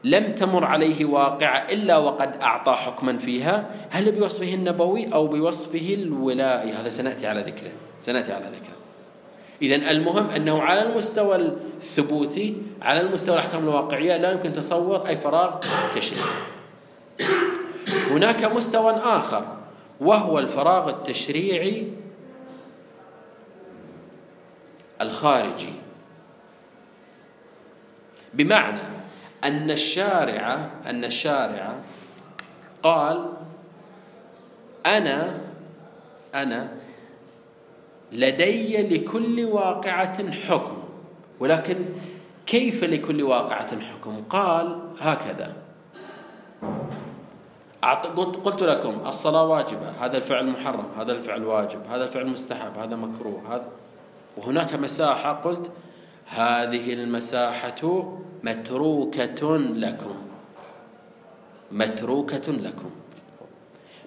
[0.04, 6.72] لم تمر عليه واقعة إلا وقد أعطى حكما فيها هل بوصفه النبوي أو بوصفه الولائي؟
[6.72, 7.85] هذا سنأتي على ذكره.
[8.06, 8.76] سنأتي على ذكره
[9.62, 15.60] إذا المهم أنه على المستوى الثبوتي على المستوى الأحكام الواقعية لا يمكن تصور أي فراغ
[15.94, 16.28] تشريعي
[18.10, 19.56] هناك مستوى آخر
[20.00, 21.92] وهو الفراغ التشريعي
[25.00, 25.72] الخارجي.
[28.34, 28.82] بمعنى
[29.44, 31.74] أن الشارع أن الشارع
[32.82, 33.32] قال
[34.86, 35.40] أنا
[36.34, 36.85] أنا
[38.12, 40.76] لدي لكل واقعة حكم.
[41.40, 41.76] ولكن
[42.46, 45.56] كيف لكل واقعة حكم؟ قال هكذا.
[48.44, 53.42] قلت لكم الصلاة واجبة هذا الفعل محرم هذا الفعل واجب هذا الفعل مستحب هذا مكروه
[53.50, 53.68] هذا
[54.36, 55.70] وهناك مساحة قلت
[56.26, 60.16] هذه المساحة متروكة لكم.
[61.72, 62.90] متروكة لكم.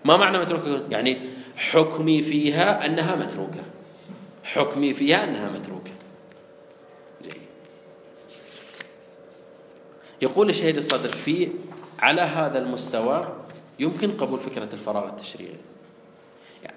[0.05, 1.17] ما معنى متروكة؟ يعني
[1.57, 3.61] حكمي فيها أنها متروكة.
[4.53, 5.91] حكمي فيها أنها متروكة.
[7.23, 7.41] جيد.
[10.21, 11.49] يقول الشهيد الصدر في
[11.99, 13.33] على هذا المستوى
[13.79, 15.55] يمكن قبول فكرة الفراغ التشريعي.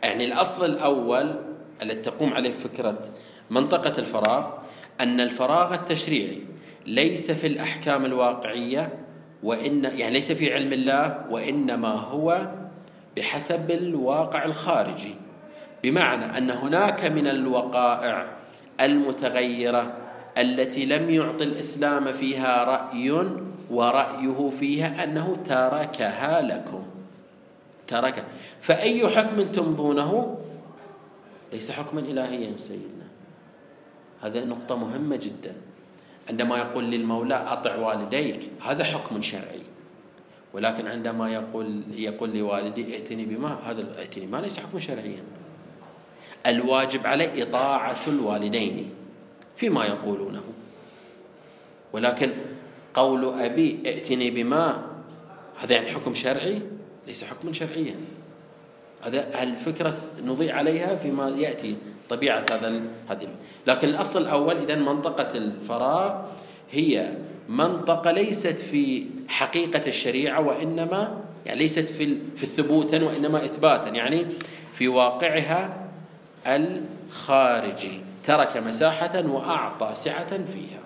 [0.03, 1.41] يعني الأصل الأول
[1.83, 2.99] التي تقوم عليه فكرة
[3.51, 4.51] منطقة الفراغ
[5.01, 6.43] أن الفراغ التشريعي
[6.87, 8.99] ليس في الأحكام الواقعية
[9.43, 12.49] وإن يعني ليس في علم الله وإنما هو
[13.17, 15.22] بحسب الواقع الخارجي.
[15.83, 18.27] بمعنى أن هناك من الوقائع
[18.81, 19.97] المتغيرة
[20.39, 23.29] التي لم يعط الإسلام فيها رأي
[23.71, 26.83] ورأيه فيها أنه تركها لكم.
[27.87, 28.25] ترك.
[28.61, 30.39] فأي حكم تمضونه؟
[31.53, 33.07] ليس حكما إلهيا سيدنا.
[34.23, 35.55] هذا نقطة مهمة جدا.
[36.29, 39.63] عندما يقول للمولى أطع والديك هذا حكم شرعي.
[40.53, 45.23] ولكن عندما يقول يقول لوالدي ائتني بما هذا ائتني ما ليس حكما شرعيا.
[46.47, 48.91] الواجب عليه إطاعة الوالدين
[49.57, 50.43] فيما يقولونه.
[51.93, 52.33] ولكن
[52.95, 54.87] قول أبي ائتني بما
[55.59, 56.63] هذا يعني حكم شرعي؟
[57.07, 57.97] ليس حكما شرعيا.
[59.03, 61.77] هذا الفكرة نضيع عليها فيما يأتي
[62.09, 63.29] طبيعة هذا هذه
[63.67, 66.23] لكن الأصل الأول إذا منطقة الفراغ
[66.71, 67.15] هي
[67.49, 74.27] منطقة ليست في حقيقة الشريعة وإنما يعني ليست في في الثبوتا وإنما إثباتا يعني
[74.73, 75.82] في واقعها
[76.47, 78.01] الخارجي.
[78.25, 80.81] ترك مساحة وأعطى سعة فيها.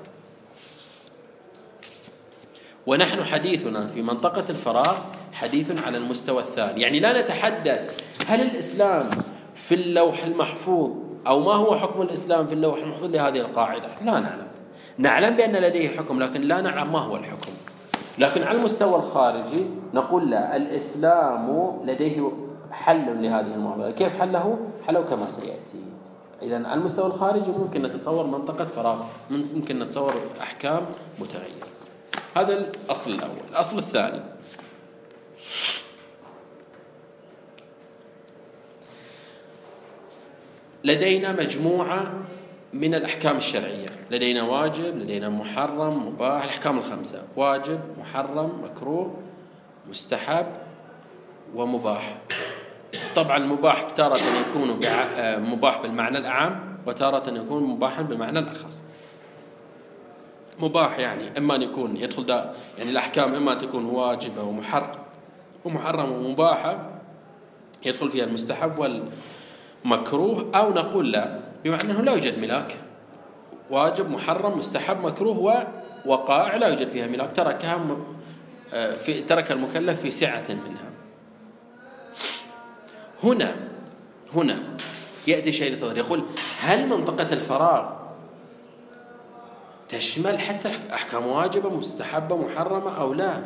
[2.86, 4.98] ونحن حديثنا في منطقة الفراغ
[5.32, 6.82] حديث على المستوى الثاني.
[6.82, 9.08] يعني لا نتحدث هل الإسلام
[9.54, 10.90] في اللوح المحفوظ
[11.26, 14.46] أو ما هو حكم الإسلام في اللوح المحفوظ لهذه القاعدة؟ لا نعلم.
[14.98, 17.52] نعلم بأن لديه حكم لكن لا نعلم ما هو الحكم.
[18.18, 22.32] لكن على المستوى الخارجي نقول لا الإسلام لديه
[22.70, 23.90] حل لهذه المعضلة.
[23.90, 25.86] كيف حله؟ حله كما سيأتي.
[26.42, 30.86] إذا المستوى الخارجي ممكن نتصور منطقة فراغ ممكن نتصور أحكام
[31.18, 31.66] متغيرة.
[32.36, 33.48] هذا الأصل الأول.
[33.50, 34.22] الأصل الثاني.
[40.84, 42.12] لدينا مجموعة
[42.72, 43.88] من الأحكام الشرعية.
[44.10, 47.22] لدينا واجب لدينا محرم مباح الأحكام الخمسة.
[47.36, 49.14] واجب محرم مكروه
[49.88, 50.46] مستحب.
[51.54, 52.18] ومباح.
[53.16, 54.80] طبعا المباح تارة يكون
[55.50, 58.84] مباح بالمعنى الأعم وتارة يكون مباحا بالمعنى الأخص.
[60.58, 64.98] مباح يعني إما أن يكون يدخل دا يعني الأحكام إما أن تكون واجبة ومحرم
[65.64, 66.90] ومحرمة ومباحة
[67.86, 68.78] يدخل فيها المستحب
[69.84, 72.76] والمكروه أو نقول لا بمعنى أنه لا يوجد ملاك.
[73.70, 75.66] واجب محرم مستحب مكروه
[76.06, 77.36] ووقائع لا يوجد فيها ملاك.
[77.36, 77.86] تركها
[78.74, 80.85] آه، في ترك المكلف في سعة منها.
[83.26, 83.56] هنا
[84.34, 84.62] هنا
[85.26, 86.24] يأتي شيء لصدر يقول
[86.60, 87.92] هل منطقة الفراغ
[89.88, 93.42] تشمل حتى أحكام واجبة مستحبة محرمة أو لا؟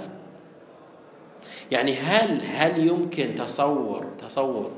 [1.71, 4.71] يعني هل هل يمكن تصور تصور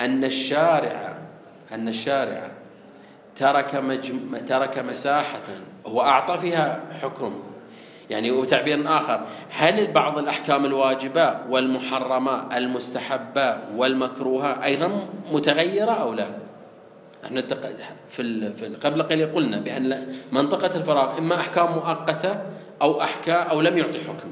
[0.00, 1.18] أن الشارع
[1.72, 2.50] أن الشارع
[3.36, 5.40] ترك مجم ترك مساحة
[5.84, 7.51] وأعطى فيها حكم؟
[8.12, 9.20] يعني وبتعبير آخر.
[9.50, 16.26] هل بعض الأحكام الواجبة والمحرمة المستحبة والمكروهة أيضا متغيرة أو لا؟
[17.24, 17.42] إحنا
[18.08, 22.40] في قبل قليل قلنا بأن منطقة الفراغ إما أحكام مؤقتة
[22.82, 24.30] أو أحكام أو لم يعطي حكم.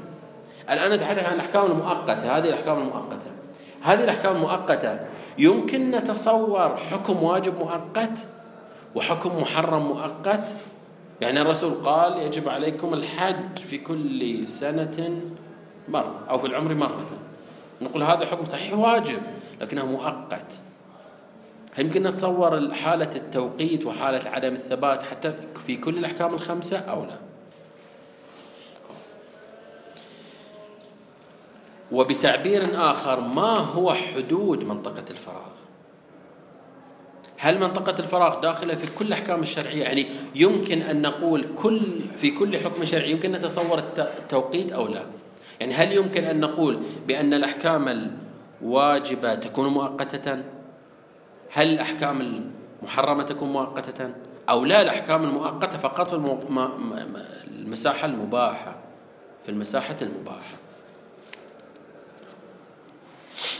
[0.69, 3.31] الآن نتحدث عن الأحكام المؤقتة هذه الأحكام المؤقتة.
[3.81, 4.99] هذه الأحكام المؤقتة
[5.37, 8.27] يمكن نتصور حكم واجب مؤقت
[8.95, 10.43] وحكم محرم مؤقت
[11.21, 15.21] يعني الرسول قال يجب عليكم الحج في كل سنة
[15.89, 17.05] مرة أو في العمر مرة.
[17.81, 19.21] نقول هذا حكم صحيح واجب
[19.61, 20.61] لكنه مؤقت.
[21.73, 25.33] هل يمكن نتصور حالة التوقيت وحالة عدم الثبات حتى
[25.67, 27.17] في كل الأحكام الخمسة أو لا.
[31.91, 35.60] وبتعبير آخر ما هو حدود منطقة الفراغ؟
[37.41, 41.81] هل منطقة الفراغ داخلة في كل الأحكام الشرعية؟ يعني يمكن أن نقول كل
[42.17, 45.05] في كل حكم شرعي يمكن نتصور التوقيت أو لا.
[45.59, 48.09] يعني هل يمكن أن نقول بأن الأحكام
[48.61, 50.43] الواجبة تكون مؤقتة؟
[51.51, 52.43] هل الأحكام
[52.81, 54.09] المحرمة تكون مؤقتة؟
[54.49, 56.15] أو لا الأحكام المؤقتة فقط في
[57.47, 58.75] المساحة المباحة
[59.43, 60.55] في المساحة المباحة.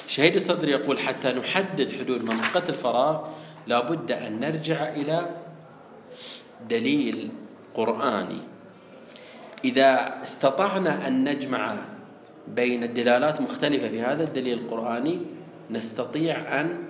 [0.08, 3.22] شهيد الصدر يقول حتى نحدد حدود منطقة الفراغ
[3.72, 5.30] لابد أن نرجع إلى
[6.70, 7.30] دليل
[7.76, 8.42] قرآني.
[9.66, 11.86] إذا استطعنا أن نجمع
[12.48, 15.20] بين الدلالات مختلفة في هذا الدليل القرآني
[15.70, 16.90] نستطيع أن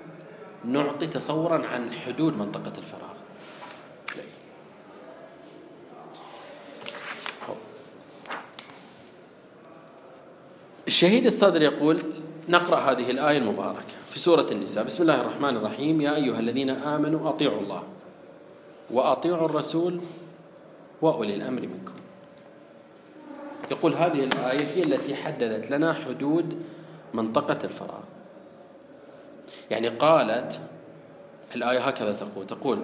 [0.65, 3.11] نعطي تصورا عن حدود منطقة الفراغ.
[10.87, 12.03] الشهيد الصدر يقول
[12.49, 14.83] نقرأ هذه الآية المباركة في سورة النساء.
[14.83, 16.01] بسم الله الرحمن الرحيم.
[16.01, 17.83] يا أيها الذين آمنوا أطيعوا الله
[18.91, 20.01] وأطيعوا الرسول
[21.01, 21.93] وأولي الأمر منكم.
[23.71, 26.61] يقول هذه الآية هي التي حددت لنا حدود
[27.13, 28.03] منطقة الفراغ.
[29.71, 30.61] يعني قالت
[31.55, 32.79] الآية هكذا تقول تقول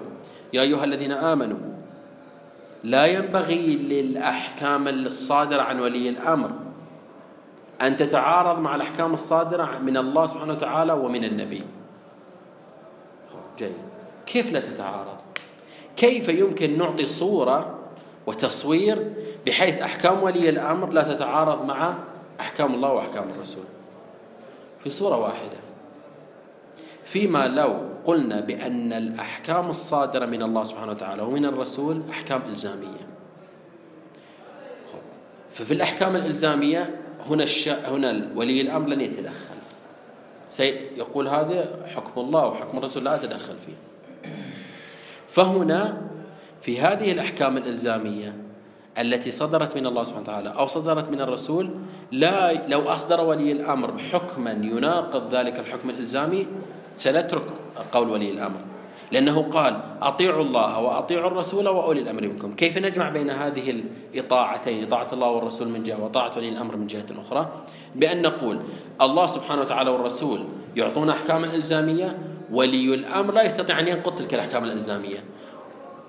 [0.54, 1.58] يا أيها الذين آمنوا
[2.84, 6.52] لا ينبغي للأحكام الصادرة عن ولي الأمر
[7.82, 11.64] أن تتعارض مع الأحكام الصادرة من الله سبحانه وتعالى ومن النبي.
[13.58, 13.74] جيد.
[14.26, 15.18] كيف لا تتعارض؟
[15.98, 17.80] كيف يمكن نعطي صورة
[18.28, 19.14] وتصوير
[19.46, 21.94] بحيث أحكام ولي الأمر لا تتعارض مع
[22.40, 23.66] أحكام الله وأحكام الرسول؟
[24.84, 25.58] في صورة واحدة.
[27.04, 33.08] فيما لو قلنا بأن الأحكام الصادرة من الله سبحانه وتعالى ومن الرسول أحكام إلزامية.
[35.52, 37.70] ففي الأحكام الإلزامية هنا الش...
[37.70, 39.58] هنا ولي الأمر لن يتدخل.
[40.50, 43.78] سيقول هذا حكم الله وحكم الرسول لا أتدخل فيه.
[45.28, 46.02] فهنا
[46.62, 48.36] في هذه الأحكام الإلزامية
[48.98, 51.70] التي صدرت من الله سبحانه وتعالى أو صدرت من الرسول
[52.12, 56.48] لا لو أصدر ولي الأمر حكما يناقض ذلك الحكم الإلزامي
[56.98, 57.44] سنترك
[57.92, 58.60] قول ولي الأمر.
[59.12, 62.56] لأنه قال أطيعوا الله وأطيعوا الرسول وأولي الأمر منكم.
[62.56, 67.06] كيف نجمع بين هذه الإطاعتين إطاعة الله والرسول من جهة وطاعة ولي الأمر من جهة
[67.18, 67.52] أخرى؟
[67.96, 68.60] بأن نقول
[69.02, 70.44] الله سبحانه وتعالى والرسول
[70.76, 72.18] يعطون أحكاما إلزامية
[72.52, 75.24] ولي الأمر لا يستطيع أن ينقض تلك الأحكام الإلزامية.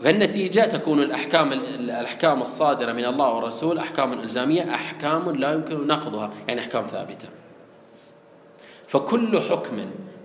[0.02, 6.60] فالنتيجة تكون الأحكام الأحكام الصادرة من الله والرسول أحكام إلزامية أحكام لا يمكن نقضها يعني
[6.60, 7.28] أحكام ثابتة.
[8.88, 9.76] فكل حكم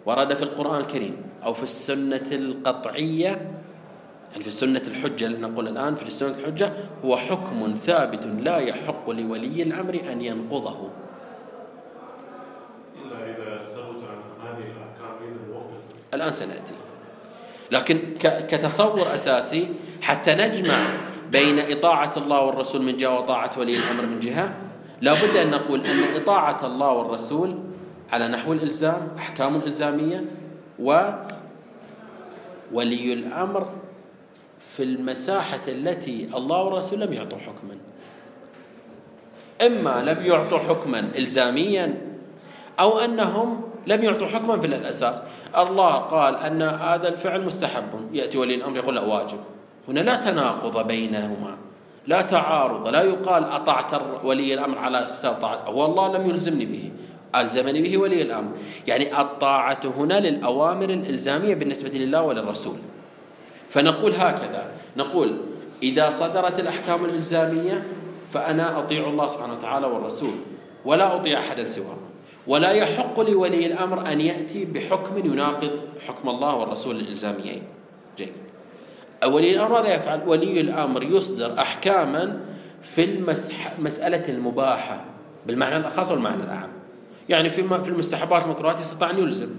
[0.05, 3.27] ورد في القرآن الكريم أو في السنة القطعية
[4.31, 6.73] يعني في السنة الحجة اللي نقول الآن في السنة الحجة
[7.05, 10.89] هو حكم ثابت لا يحق لولي الأمر أن ينقضه.
[13.05, 15.13] إلا إذا ثبت عن هذه الأحكام
[16.13, 16.73] الآن سنأتي.
[17.71, 19.69] لكن كتصور أساسي
[20.01, 20.75] حتى نجمع
[21.31, 24.53] بين إطاعة الله والرسول من جهة وطاعة ولي الأمر من جهة
[25.01, 27.57] لابد أن نقول أن إطاعة الله والرسول
[28.13, 30.23] على نحو الإلزام أحكام إلزامية
[30.79, 31.01] و
[32.73, 33.67] ولي الأمر
[34.61, 37.77] في المساحة التي الله والرسول لم يعطوا حكما.
[39.65, 42.01] إما لم يعطوا حكما إلزاميا
[42.79, 45.21] أو أنهم لم يعطوا حكما في الأساس.
[45.57, 48.09] الله قال أن هذا الفعل مستحب.
[48.13, 49.39] يأتي ولي الأمر يقول لا واجب.
[49.87, 51.57] هنا لا تناقض بينهما
[52.07, 53.91] لا تعارض لا يقال أطعت
[54.23, 55.57] ولي الأمر على حساب طاعة.
[55.65, 56.91] هو الله لم يلزمني به.
[57.35, 58.51] ألزمني به ولي الأمر.
[58.87, 62.77] يعني الطاعة هنا للأوامر الإلزامية بالنسبة لله وللرسول.
[63.69, 64.71] فنقول هكذا.
[64.97, 65.37] نقول
[65.83, 67.83] إذا صدرت الأحكام الإلزامية
[68.31, 70.33] فأنا أطيع الله سبحانه وتعالى والرسول
[70.85, 71.97] ولا أطيع أحدا سواه.
[72.47, 75.71] ولا يحق لولي الأمر أن يأتي بحكم يناقض
[76.07, 77.63] حكم الله والرسول الإلزاميين.
[78.17, 78.33] جيد.
[79.25, 80.21] ولي الأمر ماذا يفعل.
[80.27, 82.39] ولي الأمر يصدر أحكاما
[82.81, 85.05] في المسح مسألة المباحة
[85.47, 86.69] بالمعنى الأخص والمعنى الأعم.
[87.29, 89.49] يعني في في المستحبات المكروهات يستطيع أن يلزم.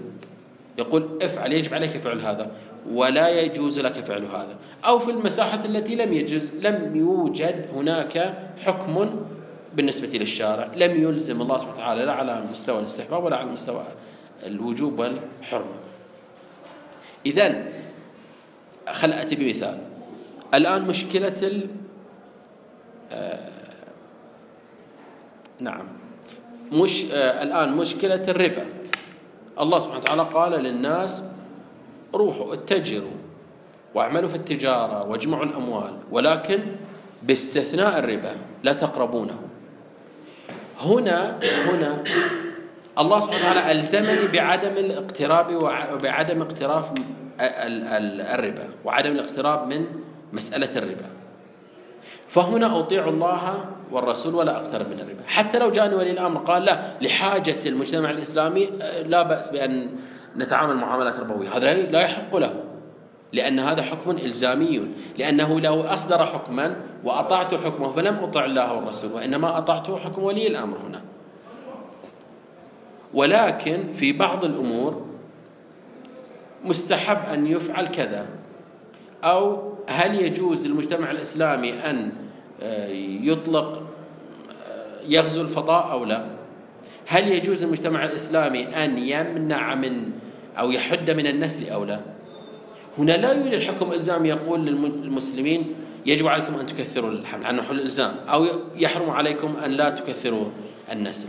[0.77, 2.51] يقول افعل يجب عليك فعل هذا
[2.91, 4.55] ولا يجوز لك فعل هذا.
[4.85, 8.33] أو في المساحة التي لم يجوز لم يوجد هناك
[8.65, 9.25] حكم
[9.75, 13.83] بالنسبة للشارع لم يلزم الله سبحانه وتعالى لا على مستوى الاستحباب ولا على مستوى
[14.45, 15.75] الوجوب والحرمة.
[17.25, 17.63] إذا
[18.89, 19.77] خل أتي بمثال.
[20.53, 21.67] الآن مشكلة ال
[23.11, 23.49] آه
[25.59, 25.87] نعم.
[26.71, 28.65] مش آه الآن مشكلة الربا.
[29.59, 31.23] الله سبحانه وتعالى قال للناس
[32.15, 33.17] روحوا اتجروا
[33.95, 36.59] واعملوا في التجارة واجمعوا الأموال ولكن
[37.23, 38.31] باستثناء الربا
[38.63, 39.39] لا تقربونه.
[40.79, 42.03] هنا هنا
[42.99, 45.55] الله سبحانه وتعالى ألزمني بعدم الاقتراب
[45.93, 46.91] وبعدم اقتراف
[47.39, 49.85] الربا وعدم الاقتراب من
[50.33, 51.09] مسألة الربا.
[52.27, 55.21] فهنا أطيع الله والرسول ولا أقترب من الربا.
[55.27, 59.89] حتى لو جاءني ولي الأمر قال لا لحاجة المجتمع الإسلامي آه، لا بأس بأن
[60.37, 61.57] نتعامل معاملات ربوية.
[61.57, 62.63] هذا لا يحق له
[63.33, 64.87] لأن هذا حكم إلزامي.
[65.17, 70.77] لأنه لو أصدر حكما وأطعت حكمه فلم أطع الله والرسول وإنما أطعته حكم ولي الأمر
[70.77, 71.01] هنا.
[73.13, 75.05] ولكن في بعض الأمور
[76.65, 78.25] مستحب أن يفعل كذا
[79.23, 82.11] أو هل يجوز للمجتمع الإسلامي أن
[82.61, 82.87] آه،
[83.21, 83.83] يطلق
[84.67, 86.25] آه، يغزو الفضاء أو لا؟
[87.07, 90.11] هل يجوز للمجتمع الإسلامي أن يمنع من
[90.59, 91.99] أو يحد من النسل أو لا؟
[92.97, 95.73] هنا لا يوجد حكم إلزام يقول للمسلمين
[96.05, 100.45] يجب عليكم أن تكثروا الحمل عنه حل الإلزام أو يحرم عليكم أن لا تكثروا
[100.91, 101.27] النسل.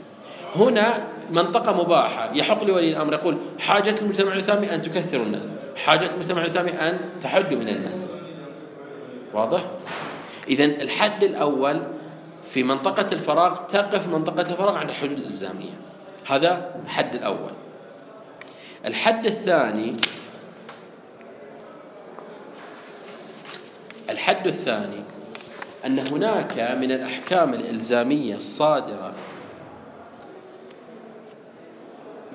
[0.55, 6.41] هنا منطقة مباحة يحق لولي الأمر يقول حاجة المجتمع الإسلامي أن تكثروا النسل حاجة المجتمع
[6.41, 8.26] الإسلامي أن تحدوا من النسل.
[9.37, 9.71] واضح؟
[10.49, 11.83] إذا الحد الأول
[12.45, 15.75] في منطقة الفراغ تقف منطقة الفراغ عند الحدود الإلزامية.
[16.27, 17.53] هذا الحد الأول.
[18.85, 19.97] الحد الثاني
[24.11, 25.03] الحد الثاني
[25.87, 29.15] أن هناك من الأحكام الإلزامية الصادرة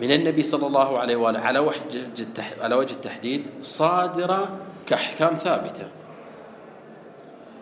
[0.01, 1.39] من النبي صلى الله عليه وآله
[2.59, 5.87] على وجه التحديد صادرة كأحكام ثابتة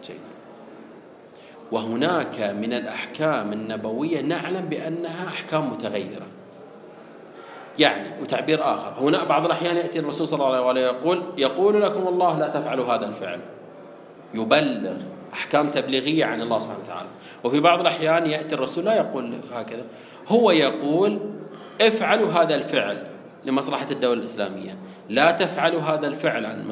[0.04, 0.20] جيد
[1.72, 6.26] وهناك من الأحكام النبوية نعلم بأنها أحكام متغيرة.
[7.80, 8.94] يعني وتعبير آخر.
[9.00, 12.86] هنا بعض الأحيان يأتي الرسول صلى الله عليه وسلم يقول يقول لكم الله لا تفعلوا
[12.86, 13.40] هذا الفعل.
[14.34, 14.98] يبلغ
[15.34, 17.10] أحكام تبليغية عن الله سبحانه وتعالى.
[17.44, 19.84] وفي بعض الأحيان يأتي الرسول لا يقول هكذا.
[20.28, 21.20] هو يقول
[21.82, 23.08] افعلوا هذا الفعل
[23.46, 24.78] لمصلحة الدولة الإسلامية.
[25.10, 26.68] لا تفعلوا هذا الفعل عن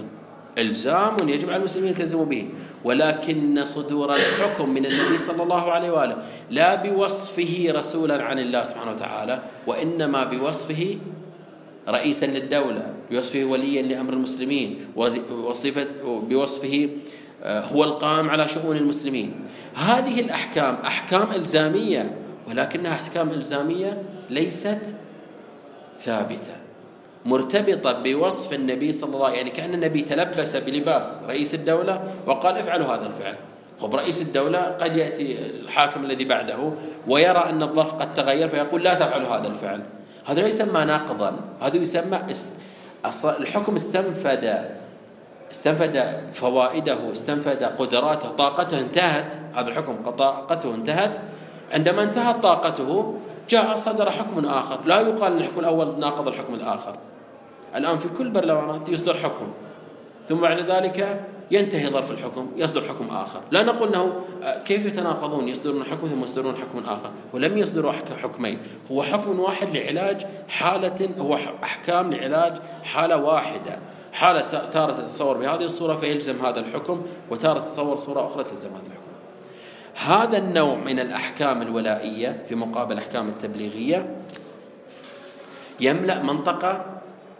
[0.58, 2.50] إلزام يجب على المسلمين يلتزموا به
[2.84, 6.18] ولكن صدور الحكم من النبي صلى الله عليه وآله
[6.52, 10.98] لا بوصفه رسولا عن الله سبحانه وتعالى وإنما بوصفه
[11.90, 14.86] رئيسا للدولة بوصفه وليا لأمر المسلمين
[15.30, 16.90] وصفة بوصفه
[17.44, 19.34] آه، هو القائم على شؤون المسلمين.
[19.76, 22.18] هذه الأحكام أحكام إلزامية
[22.50, 24.82] ولكنها أحكام إلزامية ليست
[26.02, 26.67] ثابتة.
[27.28, 32.58] مرتبطة بوصف النبي صلى الله عليه وسلم يعني كأن النبي تلبس بلباس رئيس الدولة وقال
[32.58, 33.36] افعلوا هذا الفعل.
[33.82, 36.72] خب رئيس الدولة قد يأتي الحاكم الذي بعده
[37.08, 39.82] ويرى أن الظرف قد تغير فيقول لا تفعلوا هذا الفعل.
[40.26, 42.20] هذا لا يسمى ناقضا هذا يسمى
[43.26, 44.70] الحكم استنفد
[45.52, 51.20] استنفد فوائده استنفد قدراته طاقته انتهت هذا الحكم طاقته انتهت.
[51.74, 53.18] عندما انتهت طاقته
[53.50, 56.98] جاء صدر حكم آخر لا يقال الحكم الأول ناقض الحكم الآخر.
[57.76, 59.48] الآن في كل برلمانات يصدر حكم.
[60.30, 63.42] ثم بعد ذلك ينتهي ظرف الحكم يصدر حكم آخر.
[63.52, 64.14] لا نقول أنه
[64.44, 67.12] آه، كيف يتناقضون؟ يصدرون حكم ثم يصدرون حكم آخر.
[67.34, 67.92] ولم يصدروا
[68.24, 68.60] حكمين.
[68.92, 73.80] هو حكم واحد لعلاج حالة هو أحكام لعلاج حالة واحدة.
[74.14, 79.08] حالة تارة تتصور بهذه الصورة فيلزم هذا الحكم وتارة تتصور صورة أخرى تلزم هذا الحكم.
[80.06, 84.16] هذا النوع من الأحكام الولائية في مقابل الأحكام التبليغية
[85.80, 86.97] يملأ منطقة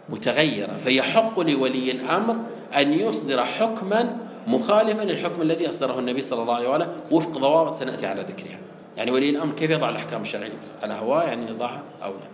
[0.08, 0.76] متغيرة.
[0.76, 2.36] فيحق لولي الأمر
[2.76, 8.06] أن يصدر حكما مخالفا للحكم الذي أصدره النبي صلى الله عليه وسلم وفق ضوابط سنأتي
[8.06, 8.58] على ذكرها.
[8.96, 10.52] يعني ولي الأمر كيف يضع الأحكام الشرعية؟
[10.82, 12.28] على هواه يعني يضعها أو لا؟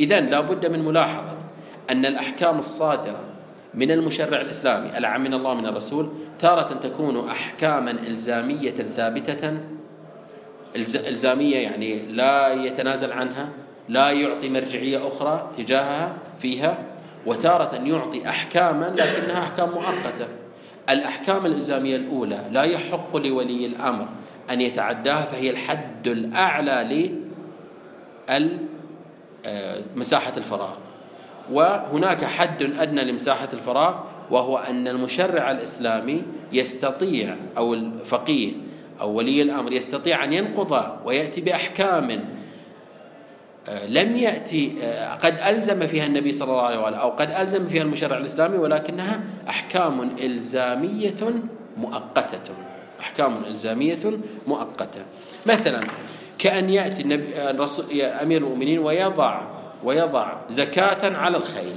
[0.00, 1.36] إذا لا بد من ملاحظة
[1.90, 3.20] أن الأحكام الصادرة
[3.74, 9.60] من المشرع الإسلامي العام من الله من الرسول تارة تكون أحكاما إلزامية ثابتة
[11.08, 13.48] إلزامية يعني لا يتنازل عنها
[13.88, 16.78] لا يعطي مرجعية أخرى تجاهها فيها
[17.26, 20.26] وتارة يعطي أحكاما لكنها أحكام مؤقتة.
[20.90, 24.06] الأحكام الإلزامية الأولى لا يحق لولي الأمر
[24.50, 27.10] أن يتعداها فهي الحد الأعلى
[29.96, 30.74] لمساحة الفراغ.
[31.52, 33.94] وهناك حد أدنى لمساحة الفراغ
[34.30, 36.22] وهو أن المشرع الإسلامي
[36.52, 38.52] يستطيع أو الفقيه
[39.00, 42.39] أو ولي الأمر يستطيع أن ينقض ويأتي بأحكام آه،
[43.88, 47.82] لم يأتي آه، قد ألزم فيها النبي صلى الله عليه وسلم أو قد ألزم فيها
[47.82, 51.42] المشرع الإسلامي ولكنها أحكام إلزامية
[51.76, 52.54] مؤقتة.
[53.00, 55.02] أحكام إلزامية مؤقتة.
[55.46, 55.80] مثلا
[56.38, 59.42] كأن يأتي النبي الرسول أمير المؤمنين ويضع
[59.84, 61.76] ويضع زكاة على الخيل.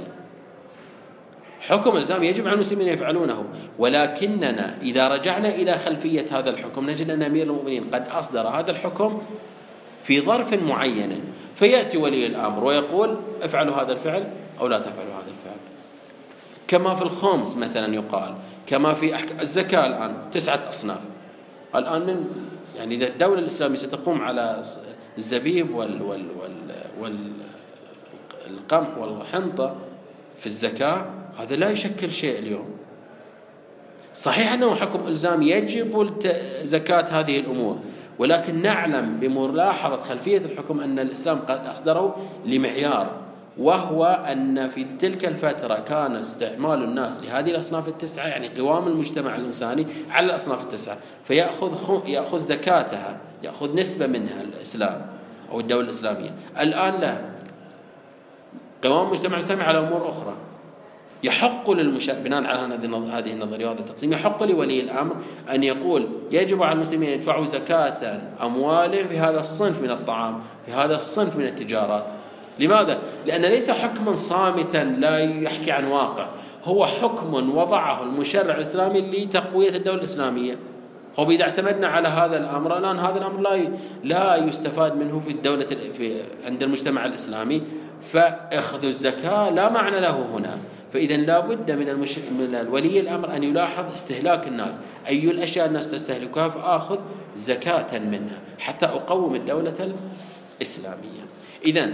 [1.60, 3.44] حكم إلزام يجب على المسلمين يفعلونه.
[3.78, 9.22] ولكننا إذا رجعنا إلى خلفية هذا الحكم نجد أن أمير المؤمنين قد أصدر هذا الحكم
[10.04, 11.20] في ظرف معين.
[11.56, 14.30] فيأتي ولي الأمر ويقول افعلوا هذا الفعل
[14.60, 15.56] أو لا تفعلوا هذا الفعل.
[16.68, 18.34] كما في الخمس مثلا يقال
[18.66, 19.40] كما في أحك...
[19.40, 21.00] الزكاة الآن تسعة أصناف.
[21.74, 22.26] الآن من
[22.76, 24.62] يعني إذا الدولة الإسلامية ستقوم على
[25.18, 26.26] الزبيب وال وال
[27.00, 27.32] وال
[28.48, 29.76] والقمح والحنطة
[30.38, 31.06] في الزكاة
[31.38, 32.76] هذا لا يشكل شيء اليوم.
[34.14, 36.20] صحيح أنه حكم إلزام يجب
[36.62, 37.78] زكاة هذه الأمور
[38.18, 43.10] ولكن نعلم بملاحظة خلفية الحكم أن الإسلام قد أصدره لمعيار
[43.58, 49.86] وهو أن في تلك الفترة كان استعمال الناس لهذه الأصناف التسعة يعني قوام المجتمع الإنساني
[50.10, 55.06] على الأصناف التسعة فيأخذ يأخذ زكاتها يأخذ نسبة منها الإسلام
[55.50, 56.30] أو الدولة الإسلامية.
[56.60, 57.18] الآن لا.
[58.84, 60.34] قوام المجتمع الإسلامي على أمور أخرى.
[61.24, 62.74] يحق للمشارك بناء على
[63.12, 65.16] هذه النظرية وهذا التقسيم يحق لولي الأمر
[65.50, 70.72] أن يقول يجب على المسلمين أن يدفعوا زكاة أموالهم في هذا الصنف من الطعام في
[70.72, 72.06] هذا الصنف من التجارات.
[72.58, 76.26] لماذا؟ لأن ليس حكما صامتا لا يحكي عن واقع.
[76.64, 80.56] هو حكم وضعه المشرع الإسلامي لتقوية الدولة الإسلامية.
[81.18, 83.68] هو إذا اعتمدنا على هذا الأمر الآن هذا الأمر لا
[84.04, 87.62] لا يستفاد منه في الدولة في عند المجتمع الإسلامي.
[88.00, 90.58] فأخذ الزكاة لا معنى له هنا.
[90.94, 92.18] فإذا لا بد من المش...
[92.18, 94.78] من الولي الأمر أن يلاحظ استهلاك الناس.
[95.08, 96.98] أي الأشياء الناس تستهلكها فآخذ
[97.34, 98.38] زكاة منها.
[98.58, 99.94] حتى أقوم الدولة
[100.60, 101.22] الإسلامية.
[101.64, 101.90] إذا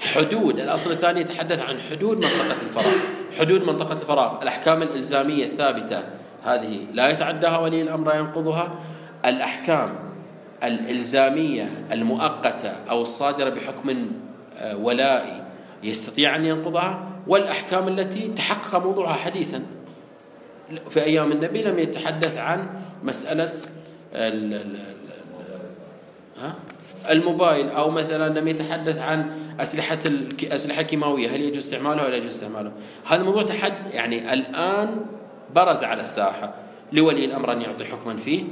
[0.00, 2.94] حدود الأصل الثاني يتحدث عن حدود منطقة الفراغ.
[3.38, 6.04] حدود منطقة الفراغ الأحكام الإلزامية الثابتة.
[6.42, 8.78] هذه لا يتعداها ولي الأمر ينقضها.
[9.24, 9.98] الأحكام
[10.62, 14.10] الإلزامية المؤقتة أو الصادرة بحكم
[14.56, 15.42] آه، ولائي
[15.82, 17.17] يستطيع أن ينقضها.
[17.28, 19.62] والأحكام التي تحقق موضوعها حديثا.
[20.90, 22.66] في أيام النبي لم يتحدث عن
[23.02, 23.52] مسألة
[27.10, 29.98] الموبايل أو مثلا لم يتحدث عن أسلحة
[30.44, 32.72] أسلحة كيماوية هل يجوز استعمالها ولا يجوز استعماله
[33.06, 35.00] هذا موضوع تحد يعني الآن
[35.54, 36.54] برز على الساحة.
[36.92, 38.44] لولي الأمر أن يعطي حكما فيه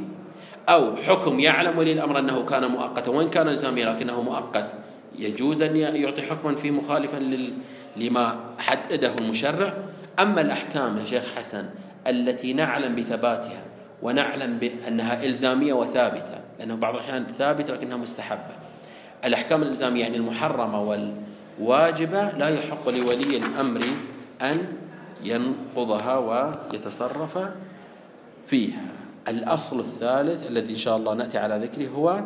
[0.69, 3.11] أو حكم يعلم ولي الأمر أنه كان مؤقتا.
[3.11, 4.73] وإن كان إلزاميا لكنه مؤقت
[5.19, 7.17] يجوز أن يعطي حكما فيه مخالفا
[7.97, 9.75] لما حدده المشرع.
[10.19, 11.65] أما الأحكام يا شيخ حسن
[12.07, 13.63] التي نعلم بثباتها
[14.03, 18.55] ونعلم بأنها إلزامية وثابتة لأنه بعض الأحيان ثابتة لكنها مستحبة.
[19.25, 23.85] الأحكام الإلزامية يعني المحرمة والواجبة لا يحق لولي الأمر
[24.43, 24.67] أن
[25.25, 27.39] ينقضها ويتصرف
[28.47, 28.85] فيها.
[29.29, 32.21] الأصل الثالث الذي إن شاء الله نأتي على ذكره هو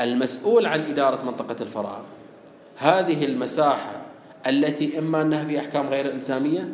[0.00, 2.02] المسؤول عن إدارة منطقة الفراغ.
[2.76, 4.07] هذه المساحة
[4.46, 6.68] التي إما أنها في أحكام غير إلزامية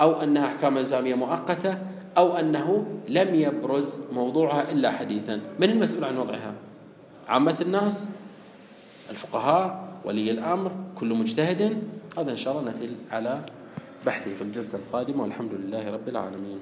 [0.00, 1.78] أو أنها أحكام إلزامية مؤقتة
[2.18, 5.40] أو أنه لم يبرز موضوعها إلا حديثا.
[5.60, 6.54] من المسؤول عن وضعها؟
[7.28, 8.08] عامة الناس
[9.10, 11.82] الفقهاء ولي الأمر كل مجتهد.
[12.18, 13.40] هذا إن شاء الله نأتي على
[14.06, 16.58] بحثه في الجلسة القادمة والحمد لله رب العالمين.